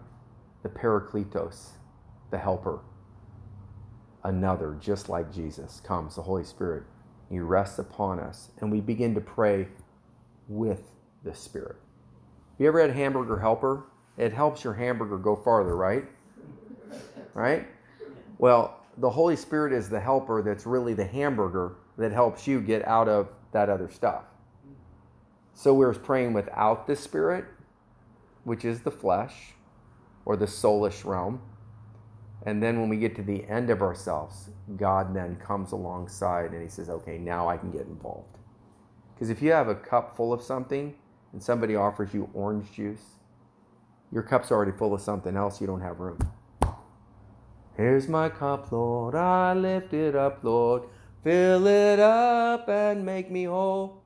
[0.65, 1.69] the Parakletos,
[2.33, 2.81] the helper
[4.25, 6.85] another, just like Jesus, comes, the Holy Spirit.
[7.31, 9.69] He rests upon us, and we begin to pray
[10.49, 10.83] with
[11.23, 11.77] the Spirit.
[12.59, 13.85] You ever had hamburger helper?
[14.17, 16.05] It helps your hamburger go farther, right?
[17.35, 17.67] Right?
[18.39, 22.87] Well, the Holy Spirit is the helper that's really the hamburger that helps you get
[22.87, 24.25] out of that other stuff.
[25.53, 27.45] So we're praying without the Spirit,
[28.45, 29.55] which is the flesh
[30.25, 31.41] or the soulish realm
[32.47, 36.63] and then when we get to the end of ourselves, God then comes alongside and
[36.63, 38.39] He says, okay, now I can get involved.
[39.15, 40.95] Because if you have a cup full of something
[41.33, 43.03] and somebody offers you orange juice,
[44.13, 46.19] your cup's already full of something else, you don't have room.
[47.77, 50.85] Here's my cup, Lord, I lift it up, Lord.
[51.25, 54.03] Fill it up and make me whole.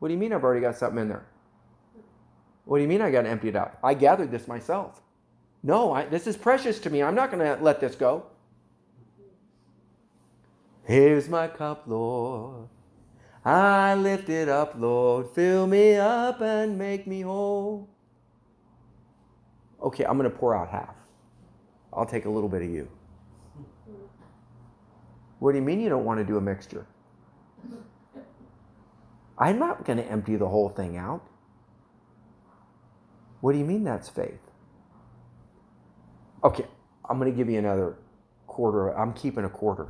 [0.00, 1.26] What do you mean I've already got something in there?
[2.64, 3.78] What do you mean I got to empty it out?
[3.82, 5.00] I gathered this myself.
[5.62, 7.02] No, I, this is precious to me.
[7.02, 8.26] I'm not going to let this go.
[10.84, 12.68] Here's my cup, Lord.
[13.44, 15.28] I lift it up, Lord.
[15.34, 17.88] Fill me up and make me whole.
[19.82, 20.94] Okay, I'm going to pour out half.
[21.92, 22.88] I'll take a little bit of you.
[25.38, 26.86] What do you mean you don't want to do a mixture?
[29.38, 31.22] I'm not going to empty the whole thing out.
[33.40, 34.49] What do you mean that's faith?
[36.42, 36.66] Okay,
[37.08, 37.96] I'm going to give you another
[38.46, 38.96] quarter.
[38.96, 39.88] I'm keeping a quarter.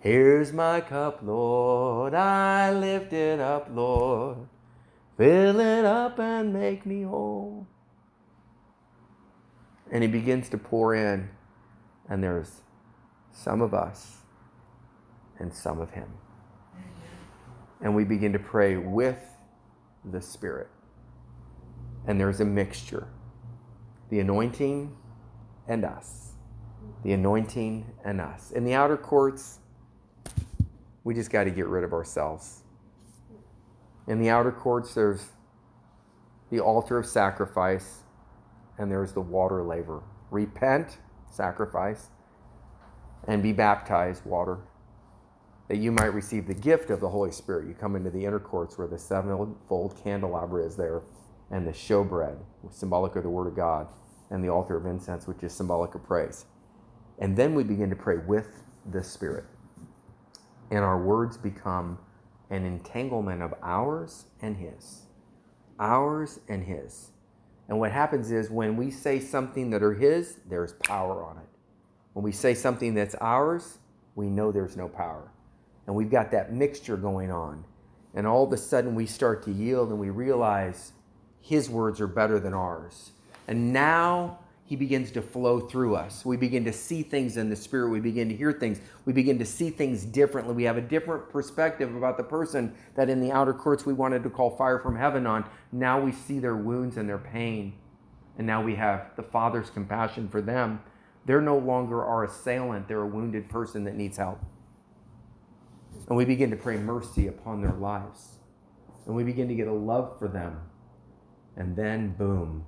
[0.00, 2.14] Here's my cup, Lord.
[2.14, 4.38] I lift it up, Lord.
[5.18, 7.66] Fill it up and make me whole.
[9.90, 11.28] And he begins to pour in,
[12.08, 12.62] and there's
[13.32, 14.18] some of us
[15.38, 16.08] and some of him.
[17.80, 19.18] And we begin to pray with
[20.04, 20.68] the Spirit.
[22.06, 23.08] And there's a mixture.
[24.10, 24.96] The anointing
[25.68, 26.32] and us.
[27.04, 28.50] The anointing and us.
[28.50, 29.60] In the outer courts,
[31.04, 32.62] we just got to get rid of ourselves.
[34.08, 35.26] In the outer courts, there's
[36.50, 38.02] the altar of sacrifice,
[38.78, 40.02] and there's the water laver.
[40.30, 40.98] Repent,
[41.30, 42.08] sacrifice,
[43.26, 44.58] and be baptized, water,
[45.68, 47.68] that you might receive the gift of the Holy Spirit.
[47.68, 51.02] You come into the inner courts where the sevenfold candelabra is there,
[51.50, 52.38] and the showbread,
[52.70, 53.88] symbolic of the Word of God
[54.30, 56.46] and the altar of incense, which is symbolic of praise.
[57.18, 58.46] And then we begin to pray with
[58.90, 59.44] the Spirit.
[60.70, 61.98] And our words become
[62.50, 65.02] an entanglement of ours and His.
[65.78, 67.10] Ours and His.
[67.68, 71.48] And what happens is when we say something that are His, there's power on it.
[72.12, 73.78] When we say something that's ours,
[74.14, 75.30] we know there's no power.
[75.86, 77.64] And we've got that mixture going on.
[78.14, 80.92] And all of a sudden we start to yield and we realize
[81.40, 83.12] His words are better than ours
[83.48, 86.26] and now he begins to flow through us.
[86.26, 87.88] We begin to see things in the spirit.
[87.88, 88.80] We begin to hear things.
[89.06, 90.54] We begin to see things differently.
[90.54, 94.22] We have a different perspective about the person that in the outer courts we wanted
[94.24, 95.46] to call fire from heaven on.
[95.72, 97.72] Now we see their wounds and their pain.
[98.36, 100.82] And now we have the Father's compassion for them.
[101.24, 104.40] They're no longer our assailant, they're a wounded person that needs help.
[106.08, 108.36] And we begin to pray mercy upon their lives.
[109.06, 110.60] And we begin to get a love for them.
[111.56, 112.64] And then, boom,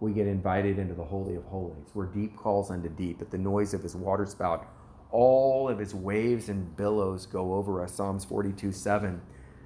[0.00, 3.38] we get invited into the Holy of Holies, where deep calls unto deep at the
[3.38, 4.66] noise of his waterspout.
[5.10, 7.94] All of his waves and billows go over us.
[7.94, 9.20] Psalms 42 7.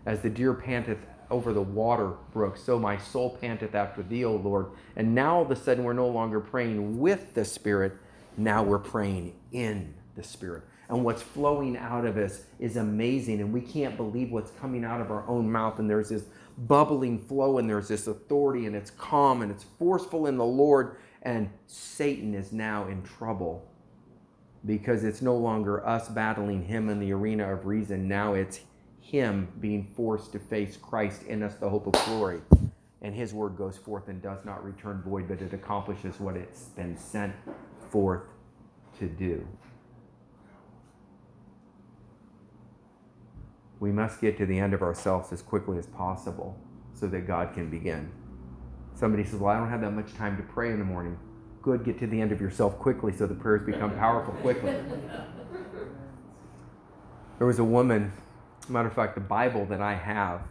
[0.06, 4.36] As the deer panteth over the water brook, so my soul panteth after thee, O
[4.36, 4.66] Lord.
[4.96, 7.94] And now all of a sudden, we're no longer praying with the Spirit,
[8.36, 10.64] now we're praying in the Spirit.
[10.88, 15.00] And what's flowing out of us is amazing, and we can't believe what's coming out
[15.00, 15.78] of our own mouth.
[15.78, 16.24] And there's this
[16.66, 20.96] bubbling flow and there's this authority and it's calm and it's forceful in the Lord.
[21.22, 23.66] And Satan is now in trouble
[24.66, 28.08] because it's no longer us battling him in the arena of reason.
[28.08, 28.60] Now it's
[29.00, 32.40] him being forced to face Christ in us, the hope of glory.
[33.02, 36.64] And his word goes forth and does not return void, but it accomplishes what it's
[36.64, 37.34] been sent
[37.90, 38.24] forth
[38.98, 39.46] to do.
[43.80, 46.56] We must get to the end of ourselves as quickly as possible
[46.94, 48.12] so that God can begin.
[48.94, 51.18] Somebody says, Well, I don't have that much time to pray in the morning.
[51.62, 54.76] Good, get to the end of yourself quickly so the prayers become powerful quickly.
[57.38, 58.12] There was a woman,
[58.68, 60.42] matter of fact, the Bible that I have,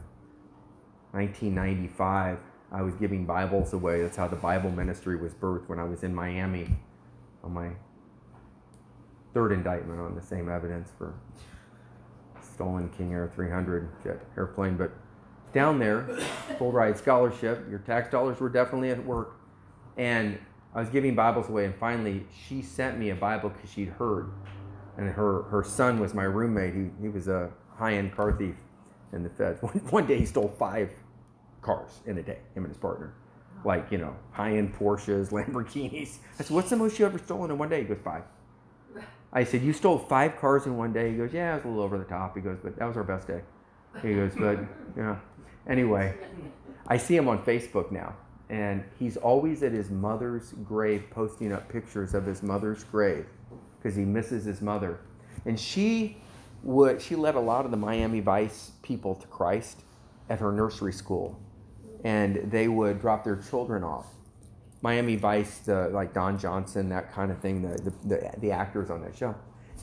[1.12, 2.40] 1995,
[2.72, 4.02] I was giving Bibles away.
[4.02, 6.68] That's how the Bible ministry was birthed when I was in Miami
[7.44, 7.70] on my
[9.34, 11.14] third indictment on the same evidence for
[12.60, 14.92] stolen King Air 300 jet airplane, but
[15.54, 16.04] down there,
[16.58, 17.66] full ride scholarship.
[17.70, 19.40] Your tax dollars were definitely at work,
[19.96, 20.38] and
[20.76, 24.32] I was giving Bibles away, and finally she sent me a Bible because she'd heard,
[24.98, 26.74] and her her son was my roommate.
[26.74, 28.56] He he was a high end car thief
[29.14, 29.62] in the feds.
[29.62, 30.92] One, one day he stole five
[31.62, 32.40] cars in a day.
[32.56, 33.14] Him and his partner,
[33.64, 36.18] like you know high end Porsches, Lamborghinis.
[36.38, 38.24] I said, "What's the most you ever stolen in one day?" He goes, five.
[39.32, 41.12] I said, You stole five cars in one day?
[41.12, 42.36] He goes, Yeah, it was a little over the top.
[42.36, 43.42] He goes, But that was our best day.
[44.02, 44.60] He goes, But,
[44.98, 45.18] yeah.
[45.68, 46.16] Anyway,
[46.88, 48.16] I see him on Facebook now,
[48.50, 53.28] and he's always at his mother's grave posting up pictures of his mother's grave
[53.78, 55.00] because he misses his mother.
[55.46, 56.18] And she
[56.64, 59.84] would, she led a lot of the Miami Vice people to Christ
[60.30, 61.40] at her nursery school,
[62.04, 64.08] and they would drop their children off
[64.82, 69.02] Miami Vice, uh, like Don Johnson, that kind of thing, the, the, the, actors on
[69.02, 69.36] that show.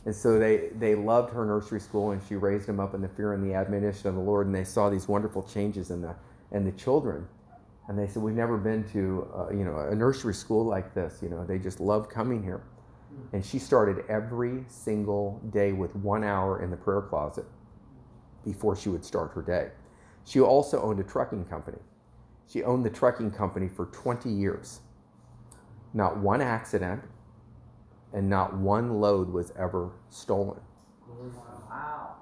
[0.07, 3.09] And so they, they loved her nursery school and she raised them up in the
[3.09, 4.47] fear and the admonition of the Lord.
[4.47, 6.15] And they saw these wonderful changes in the,
[6.53, 7.27] in the children.
[7.89, 11.19] And they said, We've never been to uh, you know, a nursery school like this.
[11.23, 12.63] You know, they just love coming here.
[13.33, 17.45] And she started every single day with one hour in the prayer closet
[18.45, 19.71] before she would start her day.
[20.25, 21.79] She also owned a trucking company.
[22.49, 24.81] She owned the trucking company for 20 years.
[25.97, 27.03] Not one accident
[28.13, 30.61] and not one load was ever stolen.
[31.71, 32.17] Wow.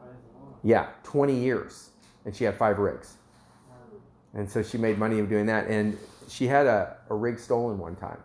[0.62, 1.90] Yeah, 20 years.
[2.24, 3.16] And she had five rigs.
[4.32, 5.66] And so she made money doing that.
[5.66, 8.18] And she had a, a rig stolen one time.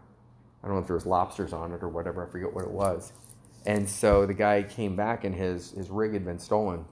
[0.64, 2.28] I don't know if there was lobsters on it or whatever.
[2.28, 3.14] I forget what it was.
[3.66, 6.86] And so the guy came back and his, his rig had been stolen.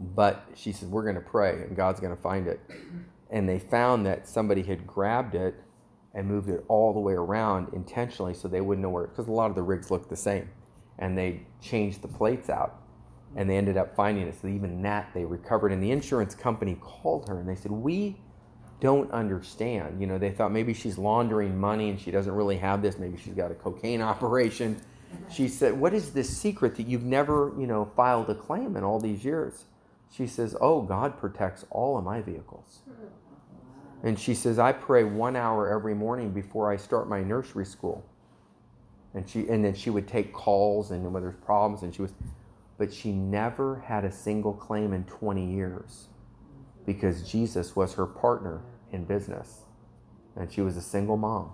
[0.00, 2.60] But she said, We're going to pray and God's going to find it.
[3.30, 5.54] And they found that somebody had grabbed it
[6.18, 9.32] and moved it all the way around intentionally so they wouldn't know where, because a
[9.32, 10.50] lot of the rigs looked the same.
[10.98, 12.82] And they changed the plates out
[13.36, 14.34] and they ended up finding it.
[14.42, 15.70] So even that they recovered.
[15.70, 18.16] And the insurance company called her and they said, We
[18.80, 20.00] don't understand.
[20.00, 22.98] You know, they thought maybe she's laundering money and she doesn't really have this.
[22.98, 24.82] Maybe she's got a cocaine operation.
[25.30, 28.82] She said, What is this secret that you've never, you know, filed a claim in
[28.82, 29.66] all these years?
[30.10, 32.80] She says, Oh, God protects all of my vehicles.
[34.02, 38.04] And she says, I pray one hour every morning before I start my nursery school.
[39.14, 42.12] And she and then she would take calls and when there's problems and she was
[42.76, 46.06] but she never had a single claim in 20 years
[46.86, 49.62] because Jesus was her partner in business.
[50.36, 51.50] And she was a single mom.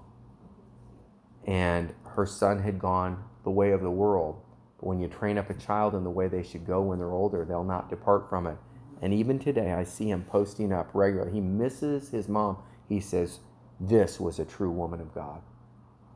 [1.46, 4.40] And her son had gone the way of the world.
[4.78, 7.12] But when you train up a child in the way they should go when they're
[7.12, 8.56] older, they'll not depart from it.
[9.04, 11.32] And even today, I see him posting up regularly.
[11.32, 12.56] He misses his mom.
[12.88, 13.40] He says,
[13.78, 15.42] This was a true woman of God.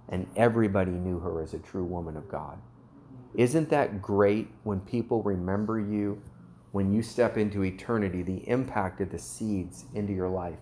[0.09, 2.59] And everybody knew her as a true woman of God.
[3.35, 6.23] Isn't that great when people remember you
[6.73, 10.59] when you step into eternity, the impact of the seeds into your life?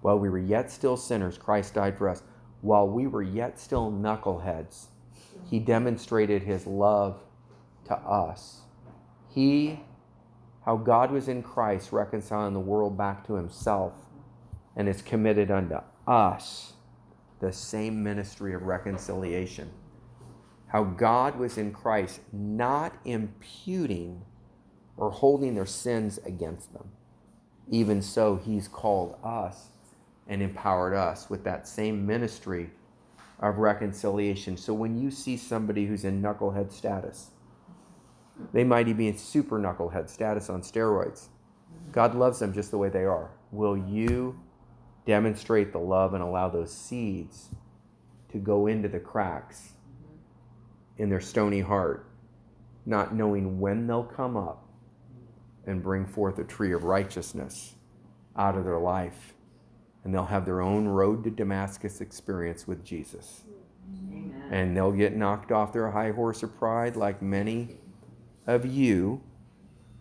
[0.00, 2.22] While we were yet still sinners, Christ died for us.
[2.62, 4.86] while we were yet still knuckleheads,
[5.50, 7.20] he demonstrated his love
[7.84, 8.62] to us.
[9.28, 9.80] He,
[10.70, 13.92] how God was in Christ reconciling the world back to himself
[14.76, 16.74] and is committed unto us
[17.40, 19.68] the same ministry of reconciliation.
[20.68, 24.22] How God was in Christ not imputing
[24.96, 26.92] or holding their sins against them.
[27.68, 29.70] Even so, he's called us
[30.28, 32.70] and empowered us with that same ministry
[33.40, 34.56] of reconciliation.
[34.56, 37.32] So when you see somebody who's in knucklehead status,
[38.52, 41.28] they might even be in super knucklehead status on steroids.
[41.92, 43.30] God loves them just the way they are.
[43.52, 44.38] Will you
[45.06, 47.50] demonstrate the love and allow those seeds
[48.30, 49.72] to go into the cracks
[50.98, 52.06] in their stony heart,
[52.86, 54.68] not knowing when they'll come up
[55.66, 57.74] and bring forth a tree of righteousness
[58.36, 59.34] out of their life?
[60.04, 63.42] and they'll have their own road to Damascus experience with Jesus.
[64.08, 64.48] Amen.
[64.50, 67.76] And they'll get knocked off their high horse of pride, like many
[68.46, 69.20] of you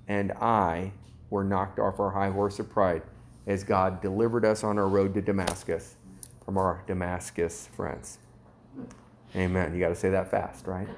[0.08, 0.92] and I
[1.30, 3.04] were knocked off our high horse of pride
[3.46, 5.96] as God delivered us on our road to Damascus
[6.44, 8.20] from our Damascus friends.
[9.36, 9.74] Amen.
[9.74, 10.88] You got to say that fast, right?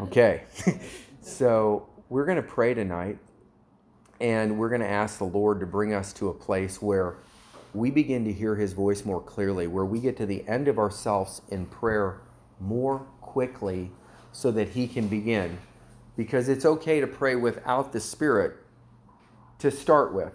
[0.00, 0.44] Okay.
[1.20, 3.18] so we're going to pray tonight,
[4.20, 7.16] and we're going to ask the Lord to bring us to a place where
[7.74, 10.78] we begin to hear his voice more clearly, where we get to the end of
[10.78, 12.20] ourselves in prayer
[12.60, 13.90] more quickly
[14.32, 15.58] so that he can begin.
[16.16, 18.56] Because it's okay to pray without the Spirit
[19.58, 20.34] to start with,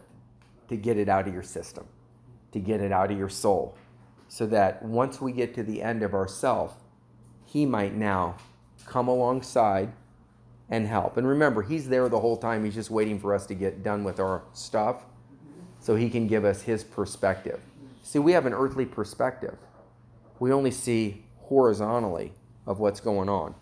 [0.68, 1.86] to get it out of your system,
[2.52, 3.76] to get it out of your soul,
[4.28, 6.76] so that once we get to the end of ourself,
[7.46, 8.36] he might now
[8.86, 9.92] come alongside
[10.70, 11.18] and help.
[11.18, 12.64] And remember, he's there the whole time.
[12.64, 15.04] He's just waiting for us to get done with our stuff
[15.80, 17.60] so he can give us his perspective.
[18.02, 19.58] See, we have an earthly perspective.
[20.40, 22.34] We only see horizontally
[22.66, 23.56] of what's going on.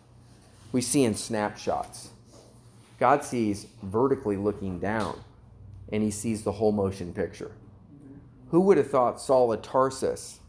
[0.72, 2.09] We see in snapshots.
[2.99, 5.20] God sees vertically looking down,
[5.91, 7.51] and he sees the whole motion picture.
[8.49, 10.39] Who would have thought Saul of Tarsus,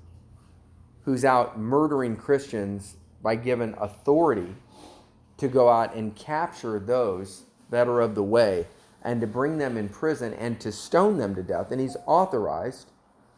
[1.04, 4.54] who's out murdering Christians by given authority
[5.38, 8.66] to go out and capture those that are of the way,
[9.02, 12.90] and to bring them in prison and to stone them to death, and he's authorized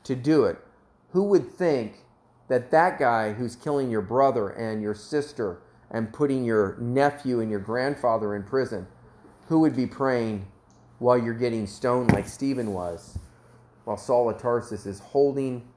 [0.05, 0.59] to do it.
[1.11, 1.99] Who would think
[2.49, 5.59] that that guy who's killing your brother and your sister
[5.93, 8.87] and putting your nephew and your grandfather in prison,
[9.49, 10.47] who would be praying
[10.99, 13.19] while you're getting stoned like Stephen was,
[13.85, 15.69] while Saul of Tarsus is holding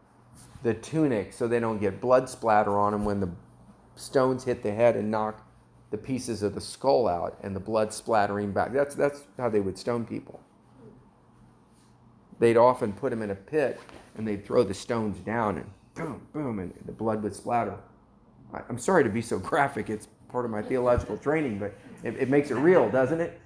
[0.63, 3.29] the tunic so they don't get blood splatter on him when the
[3.95, 5.45] stones hit the head and knock
[5.91, 8.73] the pieces of the skull out and the blood splattering back.
[8.73, 10.39] That's, that's how they would stone people.
[12.39, 13.79] They'd often put them in a pit
[14.15, 17.77] and they'd throw the stones down and boom, boom, and the blood would splatter.
[18.55, 19.89] I, am sorry to be so graphic.
[19.89, 23.39] It's part of my theological training, but it, it makes it real, doesn't it?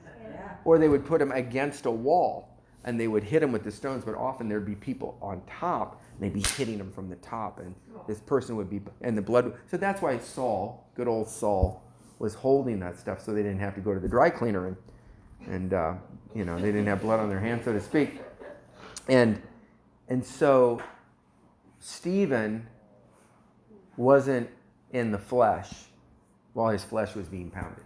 [0.66, 2.50] Or they would put them against a wall
[2.84, 6.02] and they would hit them with the stones, but often there'd be people on top
[6.14, 7.76] and they'd be hitting them from the top, and
[8.08, 9.54] this person would be, and the blood.
[9.70, 11.84] So that's why Saul, good old Saul,
[12.20, 14.78] was holding that stuff so they didn't have to go to the dry cleaner and,
[15.48, 15.94] and uh,
[16.36, 18.22] you know, they didn't have blood on their hands, so to speak.
[19.08, 19.42] And,
[20.10, 20.82] and so
[21.80, 22.68] Stephen
[23.96, 24.50] wasn't
[24.92, 25.70] in the flesh
[26.54, 27.84] while his flesh was being pounded.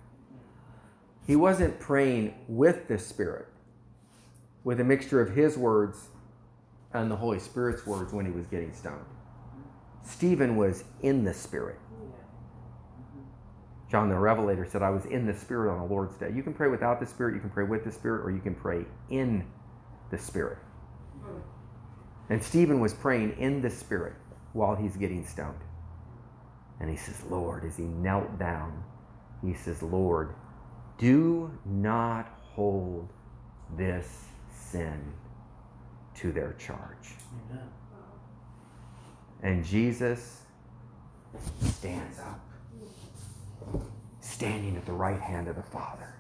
[1.26, 3.48] He wasn't praying with the Spirit,
[4.64, 6.10] with a mixture of his words
[6.94, 9.06] and the Holy Spirit's words when he was getting stoned.
[10.04, 11.80] Stephen was in the Spirit.
[13.90, 16.32] John the Revelator said, I was in the Spirit on the Lord's day.
[16.34, 18.56] You can pray without the Spirit, you can pray with the Spirit, or you can
[18.56, 19.46] pray in
[20.12, 20.58] the Spirit.
[22.30, 24.14] And Stephen was praying in the Spirit
[24.54, 25.60] while he's getting stoned.
[26.80, 28.84] And he says, Lord, as he knelt down,
[29.42, 30.34] he says, Lord,
[30.98, 33.10] do not hold
[33.78, 35.02] this sin
[36.16, 37.16] to their charge.
[37.50, 37.68] Amen.
[39.42, 40.44] And Jesus
[41.62, 42.40] stands up
[44.22, 46.16] standing at the right hand of the Father.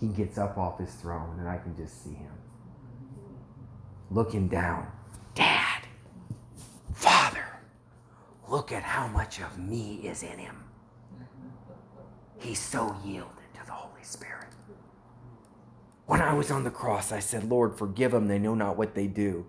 [0.00, 2.32] He gets up off his throne, and I can just see him
[4.10, 4.86] looking down.
[5.34, 5.82] Dad,
[6.92, 7.44] Father,
[8.48, 10.64] look at how much of me is in him.
[12.38, 14.48] He's so yielded to the Holy Spirit.
[16.06, 18.28] When I was on the cross, I said, Lord, forgive them.
[18.28, 19.46] They know not what they do.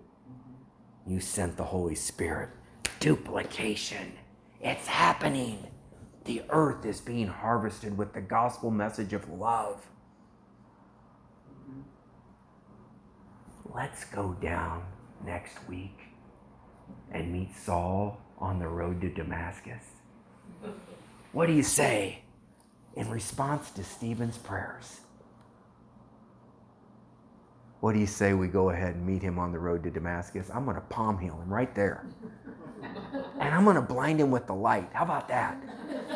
[1.06, 2.50] You sent the Holy Spirit.
[2.98, 4.12] Duplication.
[4.60, 5.68] It's happening.
[6.24, 9.86] The earth is being harvested with the gospel message of love.
[13.72, 14.82] Let's go down
[15.24, 15.98] next week
[17.12, 19.82] and meet Saul on the road to Damascus.
[21.32, 22.22] What do you say
[22.96, 25.00] in response to Stephen's prayers?
[27.80, 30.50] What do you say we go ahead and meet him on the road to Damascus?
[30.52, 32.06] I'm going to palm heal him right there.
[33.40, 34.88] And I'm going to blind him with the light.
[34.92, 35.62] How about that?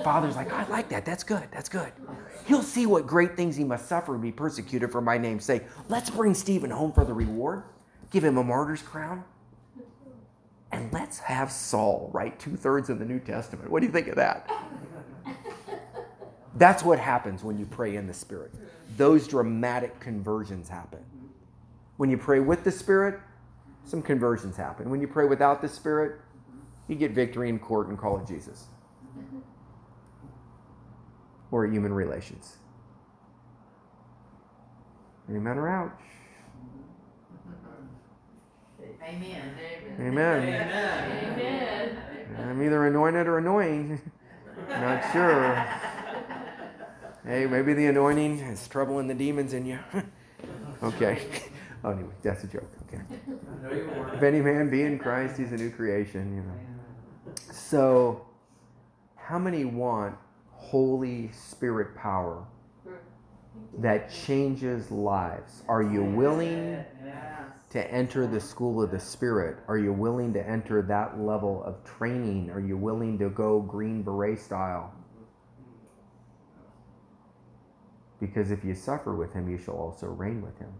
[0.02, 1.04] Father's like, I like that.
[1.04, 1.46] That's good.
[1.52, 1.92] That's good.
[2.46, 5.62] He'll see what great things he must suffer and be persecuted for my name's sake.
[5.88, 7.62] Let's bring Stephen home for the reward,
[8.10, 9.24] give him a martyr's crown,
[10.72, 13.70] and let's have Saul write two thirds of the New Testament.
[13.70, 14.50] What do you think of that?
[16.56, 18.52] That's what happens when you pray in the Spirit.
[18.96, 21.04] Those dramatic conversions happen.
[21.96, 23.20] When you pray with the Spirit,
[23.84, 24.90] some conversions happen.
[24.90, 26.20] When you pray without the Spirit,
[26.88, 28.66] you get victory in court and call it Jesus
[31.52, 32.56] or human relations.
[35.30, 35.92] Amen or ouch?
[39.02, 39.54] Amen.
[40.00, 40.68] Amen.
[41.28, 41.98] Amen.
[42.38, 44.00] I'm either anointed or annoying.
[44.68, 45.54] Not sure.
[47.24, 49.78] Hey, maybe the anointing is troubling the demons in you.
[50.82, 51.22] okay.
[51.84, 52.70] Oh, anyway, that's a joke.
[52.86, 53.02] Okay.
[54.14, 57.34] If any man be in Christ, he's a new creation, you know.
[57.52, 58.24] So,
[59.16, 60.14] how many want
[60.52, 62.44] Holy Spirit power
[63.78, 65.64] that changes lives?
[65.66, 66.84] Are you willing
[67.72, 69.56] to enter the school of the Spirit?
[69.66, 72.50] Are you willing to enter that level of training?
[72.50, 74.94] Are you willing to go Green Beret style?
[78.20, 80.72] Because if you suffer with him, you shall also reign with him.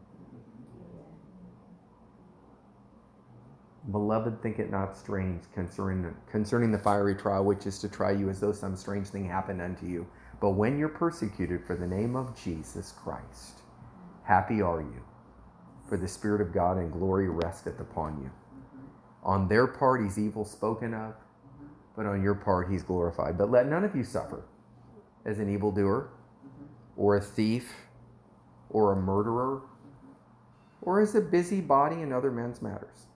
[3.91, 8.29] Beloved, think it not strange concerning, concerning the fiery trial which is to try you
[8.29, 10.07] as though some strange thing happened unto you.
[10.41, 13.63] But when you're persecuted for the name of Jesus Christ,
[14.25, 15.03] happy are you,
[15.89, 18.31] for the Spirit of God and glory resteth upon you.
[19.23, 21.15] On their part he's evil spoken of,
[21.97, 23.39] but on your part he's glorified.
[23.39, 24.45] But let none of you suffer
[25.25, 26.09] as an evildoer,
[26.97, 27.73] or a thief,
[28.71, 29.63] or a murderer,
[30.83, 33.07] or as a busybody in other men's matters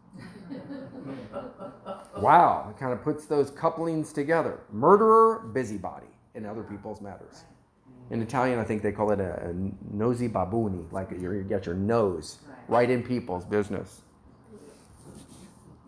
[2.18, 4.60] wow, it kind of puts those couplings together.
[4.72, 7.44] Murderer, busybody in other people's matters.
[8.10, 9.54] In Italian, I think they call it a, a
[9.92, 12.38] nosy babuni, like you get your nose
[12.68, 14.02] right in people's business.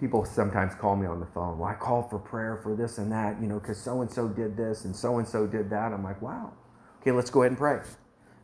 [0.00, 1.58] People sometimes call me on the phone.
[1.58, 4.28] Well, I called for prayer for this and that, you know, because so and so
[4.28, 5.92] did this and so and so did that.
[5.92, 6.52] I'm like, wow.
[7.00, 7.74] Okay, let's go ahead and pray.
[7.74, 7.82] And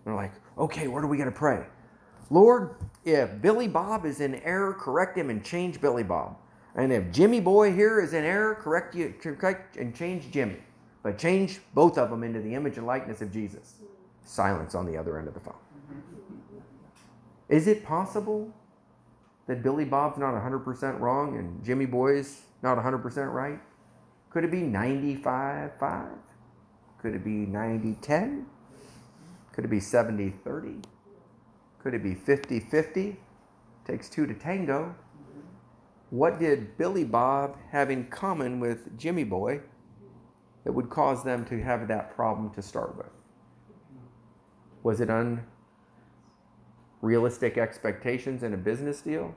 [0.04, 1.64] they're like, okay, where do we got to pray?
[2.30, 6.36] Lord, if Billy Bob is in error, correct him and change Billy Bob.
[6.74, 10.56] And if Jimmy Boy here is in error, correct you correct and change Jimmy.
[11.02, 13.74] But change both of them into the image and likeness of Jesus.
[14.24, 15.54] Silence on the other end of the phone.
[17.48, 18.52] Is it possible
[19.46, 23.60] that Billy Bob's not 100% wrong and Jimmy Boy's not 100% right?
[24.30, 26.06] Could it be 95 5?
[27.00, 28.46] Could it be 90 10?
[29.52, 30.80] Could it be 70 30?
[31.82, 33.20] Could it be 50 50?
[33.86, 34.94] Takes two to tango.
[36.10, 39.60] What did Billy Bob have in common with Jimmy Boy
[40.64, 43.10] that would cause them to have that problem to start with?
[44.82, 45.10] Was it
[47.04, 49.34] unrealistic expectations in a business deal?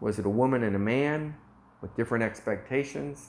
[0.00, 1.36] Was it a woman and a man
[1.80, 3.28] with different expectations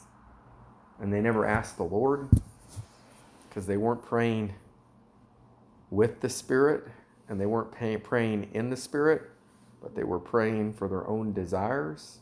[0.99, 2.29] and they never asked the Lord
[3.47, 4.53] because they weren't praying
[5.89, 6.87] with the Spirit?
[7.31, 9.21] and they weren't pay, praying in the Spirit,
[9.81, 12.19] but they were praying for their own desires.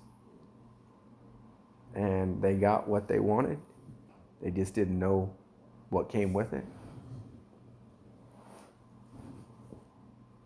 [1.95, 3.57] And they got what they wanted.
[4.39, 5.33] They just didn't know
[5.89, 6.63] what came with it.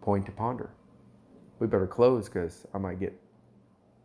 [0.04, 0.70] Point to ponder.
[1.60, 3.20] We better close because I might get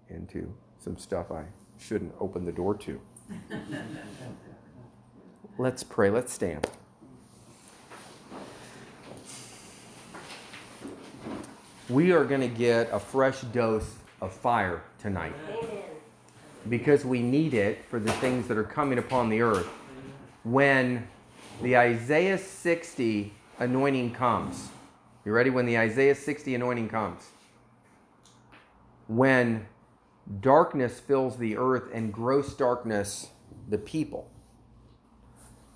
[0.09, 1.45] into some stuff I
[1.79, 3.01] shouldn't open the door to.
[5.59, 6.09] Let's pray.
[6.09, 6.69] Let's stand.
[11.89, 15.35] we are going to get a fresh dose of fire tonight.
[16.69, 19.69] Because we need it for the things that are coming upon the earth.
[20.45, 21.07] When
[21.63, 24.69] the Isaiah 60 anointing comes,
[25.29, 25.51] you ready?
[25.51, 27.23] When the Isaiah 60 anointing comes,
[29.07, 29.67] when
[30.41, 33.29] darkness fills the earth and gross darkness
[33.69, 34.31] the people,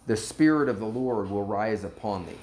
[0.07, 2.39] the Spirit of the Lord will rise upon thee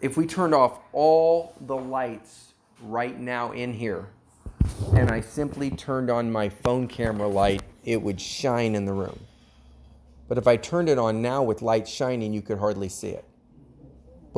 [0.00, 2.52] if we turned off all the lights
[2.82, 4.08] right now in here
[4.94, 9.18] and I simply turned on my phone camera light, it would shine in the room.
[10.28, 13.24] But if I turned it on now with light shining, you could hardly see it.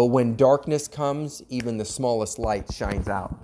[0.01, 3.39] But when darkness comes, even the smallest light shines out.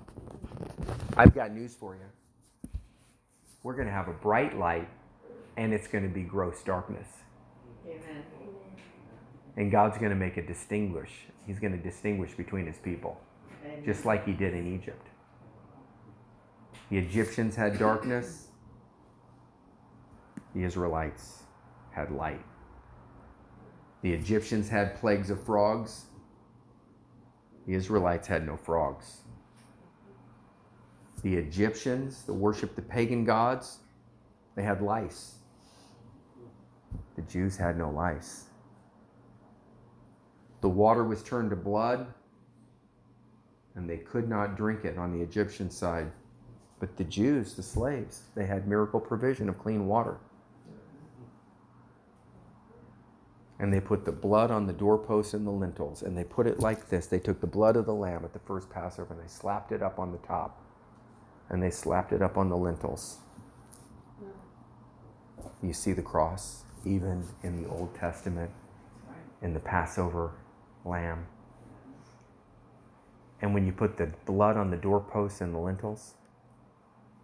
[1.15, 2.71] I've got news for you.
[3.63, 4.89] We're going to have a bright light
[5.59, 7.09] and it's going to be gross darkness.
[7.87, 8.23] Amen.
[9.59, 11.11] And God's going to make a distinguish.
[11.47, 13.21] He's going to distinguish between his people,
[13.63, 13.85] Amen.
[13.85, 15.09] just like he did in Egypt.
[16.89, 18.47] The Egyptians had darkness,
[20.55, 21.43] the Israelites
[21.91, 22.41] had light.
[24.01, 26.07] The Egyptians had plagues of frogs,
[27.67, 29.23] the Israelites had no frogs.
[31.23, 33.79] The Egyptians, that worshiped the pagan gods,
[34.55, 35.35] they had lice.
[37.17, 38.45] The Jews had no lice.
[40.61, 42.07] The water was turned to blood,
[43.75, 46.11] and they could not drink it on the Egyptian side.
[46.79, 50.19] But the Jews, the slaves, they had miracle provision of clean water.
[53.59, 56.61] And they put the blood on the doorposts and the lintels, and they put it
[56.61, 57.07] like this.
[57.07, 59.83] They took the blood of the lamb at the first Passover and they slapped it
[59.83, 60.61] up on the top,
[61.49, 63.19] and they slapped it up on the lintels.
[65.63, 68.51] You see the cross, even in the Old Testament,
[69.41, 70.33] in the Passover
[70.85, 71.27] lamb.
[73.41, 76.15] And when you put the blood on the doorposts and the lintels,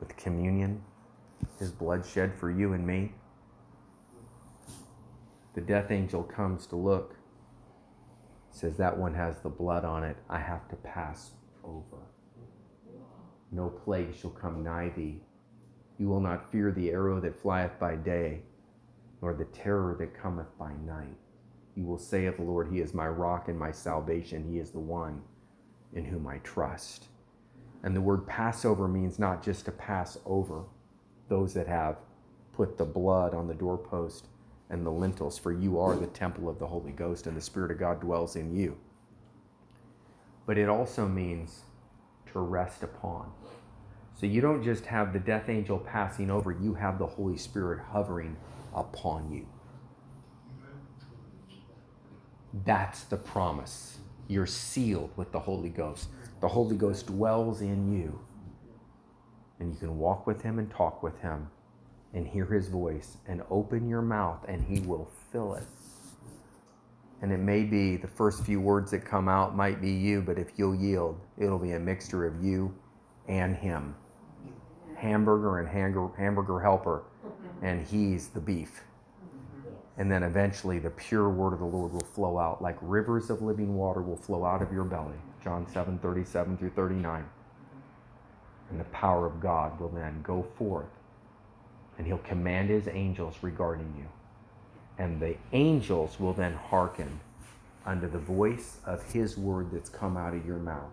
[0.01, 0.83] with communion,
[1.59, 3.12] his blood shed for you and me,
[5.55, 7.17] the death angel comes to look,
[8.51, 10.17] says, That one has the blood on it.
[10.29, 11.33] I have to pass
[11.63, 11.99] over.
[13.51, 15.21] No plague shall come nigh thee.
[15.99, 18.43] You will not fear the arrow that flieth by day,
[19.21, 21.19] nor the terror that cometh by night.
[21.75, 24.51] You will say of the Lord, He is my rock and my salvation.
[24.51, 25.21] He is the one
[25.95, 27.09] in whom I trust.
[27.83, 30.65] And the word Passover means not just to pass over
[31.29, 31.99] those that have
[32.55, 34.29] put the blood on the doorpost
[34.73, 37.70] and the lintels, for you are the temple of the Holy Ghost, and the Spirit
[37.70, 38.79] of God dwells in you.
[40.47, 41.61] But it also means
[42.33, 43.31] to rest upon.
[44.18, 47.81] So you don't just have the death angel passing over, you have the Holy Spirit
[47.91, 48.37] hovering
[48.75, 49.47] upon you.
[52.64, 53.99] That's the promise.
[54.27, 56.09] You're sealed with the Holy Ghost.
[56.41, 58.20] The Holy Ghost dwells in you.
[59.61, 61.51] And you can walk with Him and talk with Him
[62.15, 65.65] and hear His voice and open your mouth and He will fill it.
[67.23, 70.39] And it may be the first few words that come out might be you, but
[70.39, 72.75] if you'll yield, it'll be a mixture of you
[73.29, 73.95] and Him.
[74.97, 75.69] Hamburger and
[76.17, 77.05] hamburger helper,
[77.63, 78.83] and He's the beef.
[79.99, 83.43] And then eventually the pure word of the Lord will flow out like rivers of
[83.43, 85.19] living water will flow out of your belly.
[85.45, 87.25] John 7 37 through 39.
[88.71, 90.89] And the power of God will then go forth
[92.03, 94.09] and he'll command his angels regarding you.
[94.99, 97.21] And the angels will then hearken
[97.87, 100.91] unto the voice of his word that's come out of your mouth.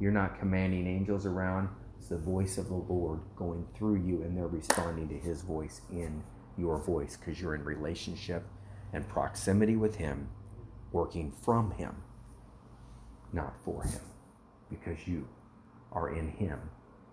[0.00, 1.68] You're not commanding angels around,
[1.98, 5.82] it's the voice of the Lord going through you, and they're responding to his voice
[5.92, 6.22] in
[6.56, 8.46] your voice because you're in relationship
[8.94, 10.26] and proximity with him,
[10.90, 11.94] working from him,
[13.34, 14.00] not for him,
[14.70, 15.28] because you
[15.92, 16.58] are in him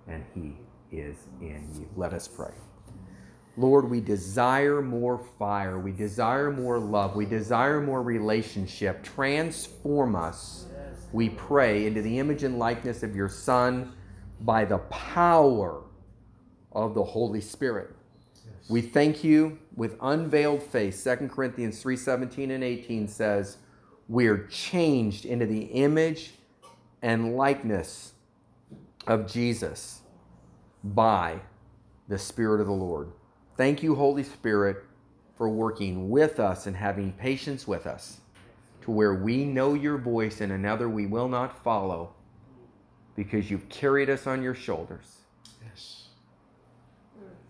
[0.07, 0.55] and he
[0.95, 1.89] is in you.
[1.97, 2.53] Let us pray.
[3.57, 5.77] Lord, we desire more fire.
[5.77, 7.15] We desire more love.
[7.15, 9.03] We desire more relationship.
[9.03, 10.67] Transform us,
[11.11, 13.91] we pray, into the image and likeness of your Son
[14.39, 15.83] by the power
[16.71, 17.93] of the Holy Spirit.
[18.69, 21.03] We thank you with unveiled face.
[21.03, 23.57] 2 Corinthians 3:17 and 18 says,
[24.07, 26.39] "We're changed into the image
[27.01, 28.13] and likeness
[29.07, 30.01] of Jesus
[30.83, 31.41] by
[32.07, 33.11] the Spirit of the Lord."
[33.57, 34.83] Thank you, Holy Spirit,
[35.35, 38.21] for working with us and having patience with us
[38.81, 42.13] to where we know your voice and another we will not follow
[43.15, 45.17] because you've carried us on your shoulders.
[45.63, 46.07] Yes.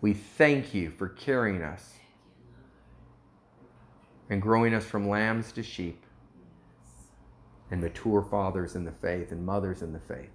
[0.00, 1.94] We thank you for carrying us
[4.28, 6.04] and growing us from lambs to sheep
[7.70, 10.30] and mature fathers in the faith and mothers in the faith,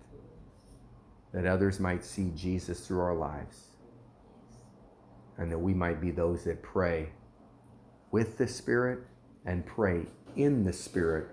[1.33, 3.66] that others might see Jesus through our lives
[5.37, 7.09] and that we might be those that pray
[8.11, 8.99] with the Spirit
[9.45, 11.29] and pray in the Spirit.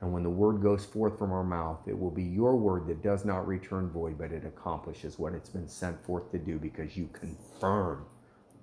[0.00, 3.02] And when the word goes forth from our mouth, it will be your word that
[3.02, 6.96] does not return void, but it accomplishes what it's been sent forth to do because
[6.96, 8.04] you confirm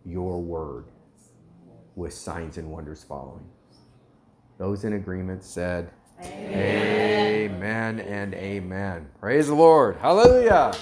[0.06, 0.86] your word
[1.96, 3.46] with signs and wonders following.
[4.58, 9.10] Those in agreement said, Amen, amen and amen.
[9.20, 9.98] Praise the Lord.
[9.98, 10.74] Hallelujah.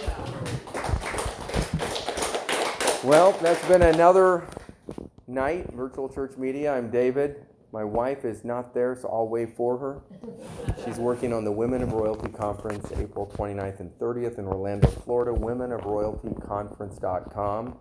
[3.03, 4.47] Well, that's been another
[5.27, 6.71] night, virtual church media.
[6.73, 7.47] I'm David.
[7.73, 10.01] My wife is not there, so I'll wave for her.
[10.85, 15.33] She's working on the Women of Royalty Conference, April 29th and 30th in Orlando, Florida.
[15.33, 17.77] Women of Royalty Conference.com.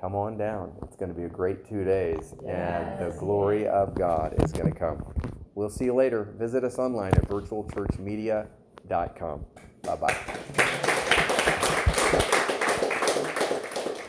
[0.00, 0.72] come on down.
[0.82, 4.72] It's going to be a great two days, and the glory of God is going
[4.72, 5.04] to come.
[5.54, 6.32] We'll see you later.
[6.36, 9.44] Visit us online at virtualchurchmedia.com.
[9.82, 10.16] Bye bye.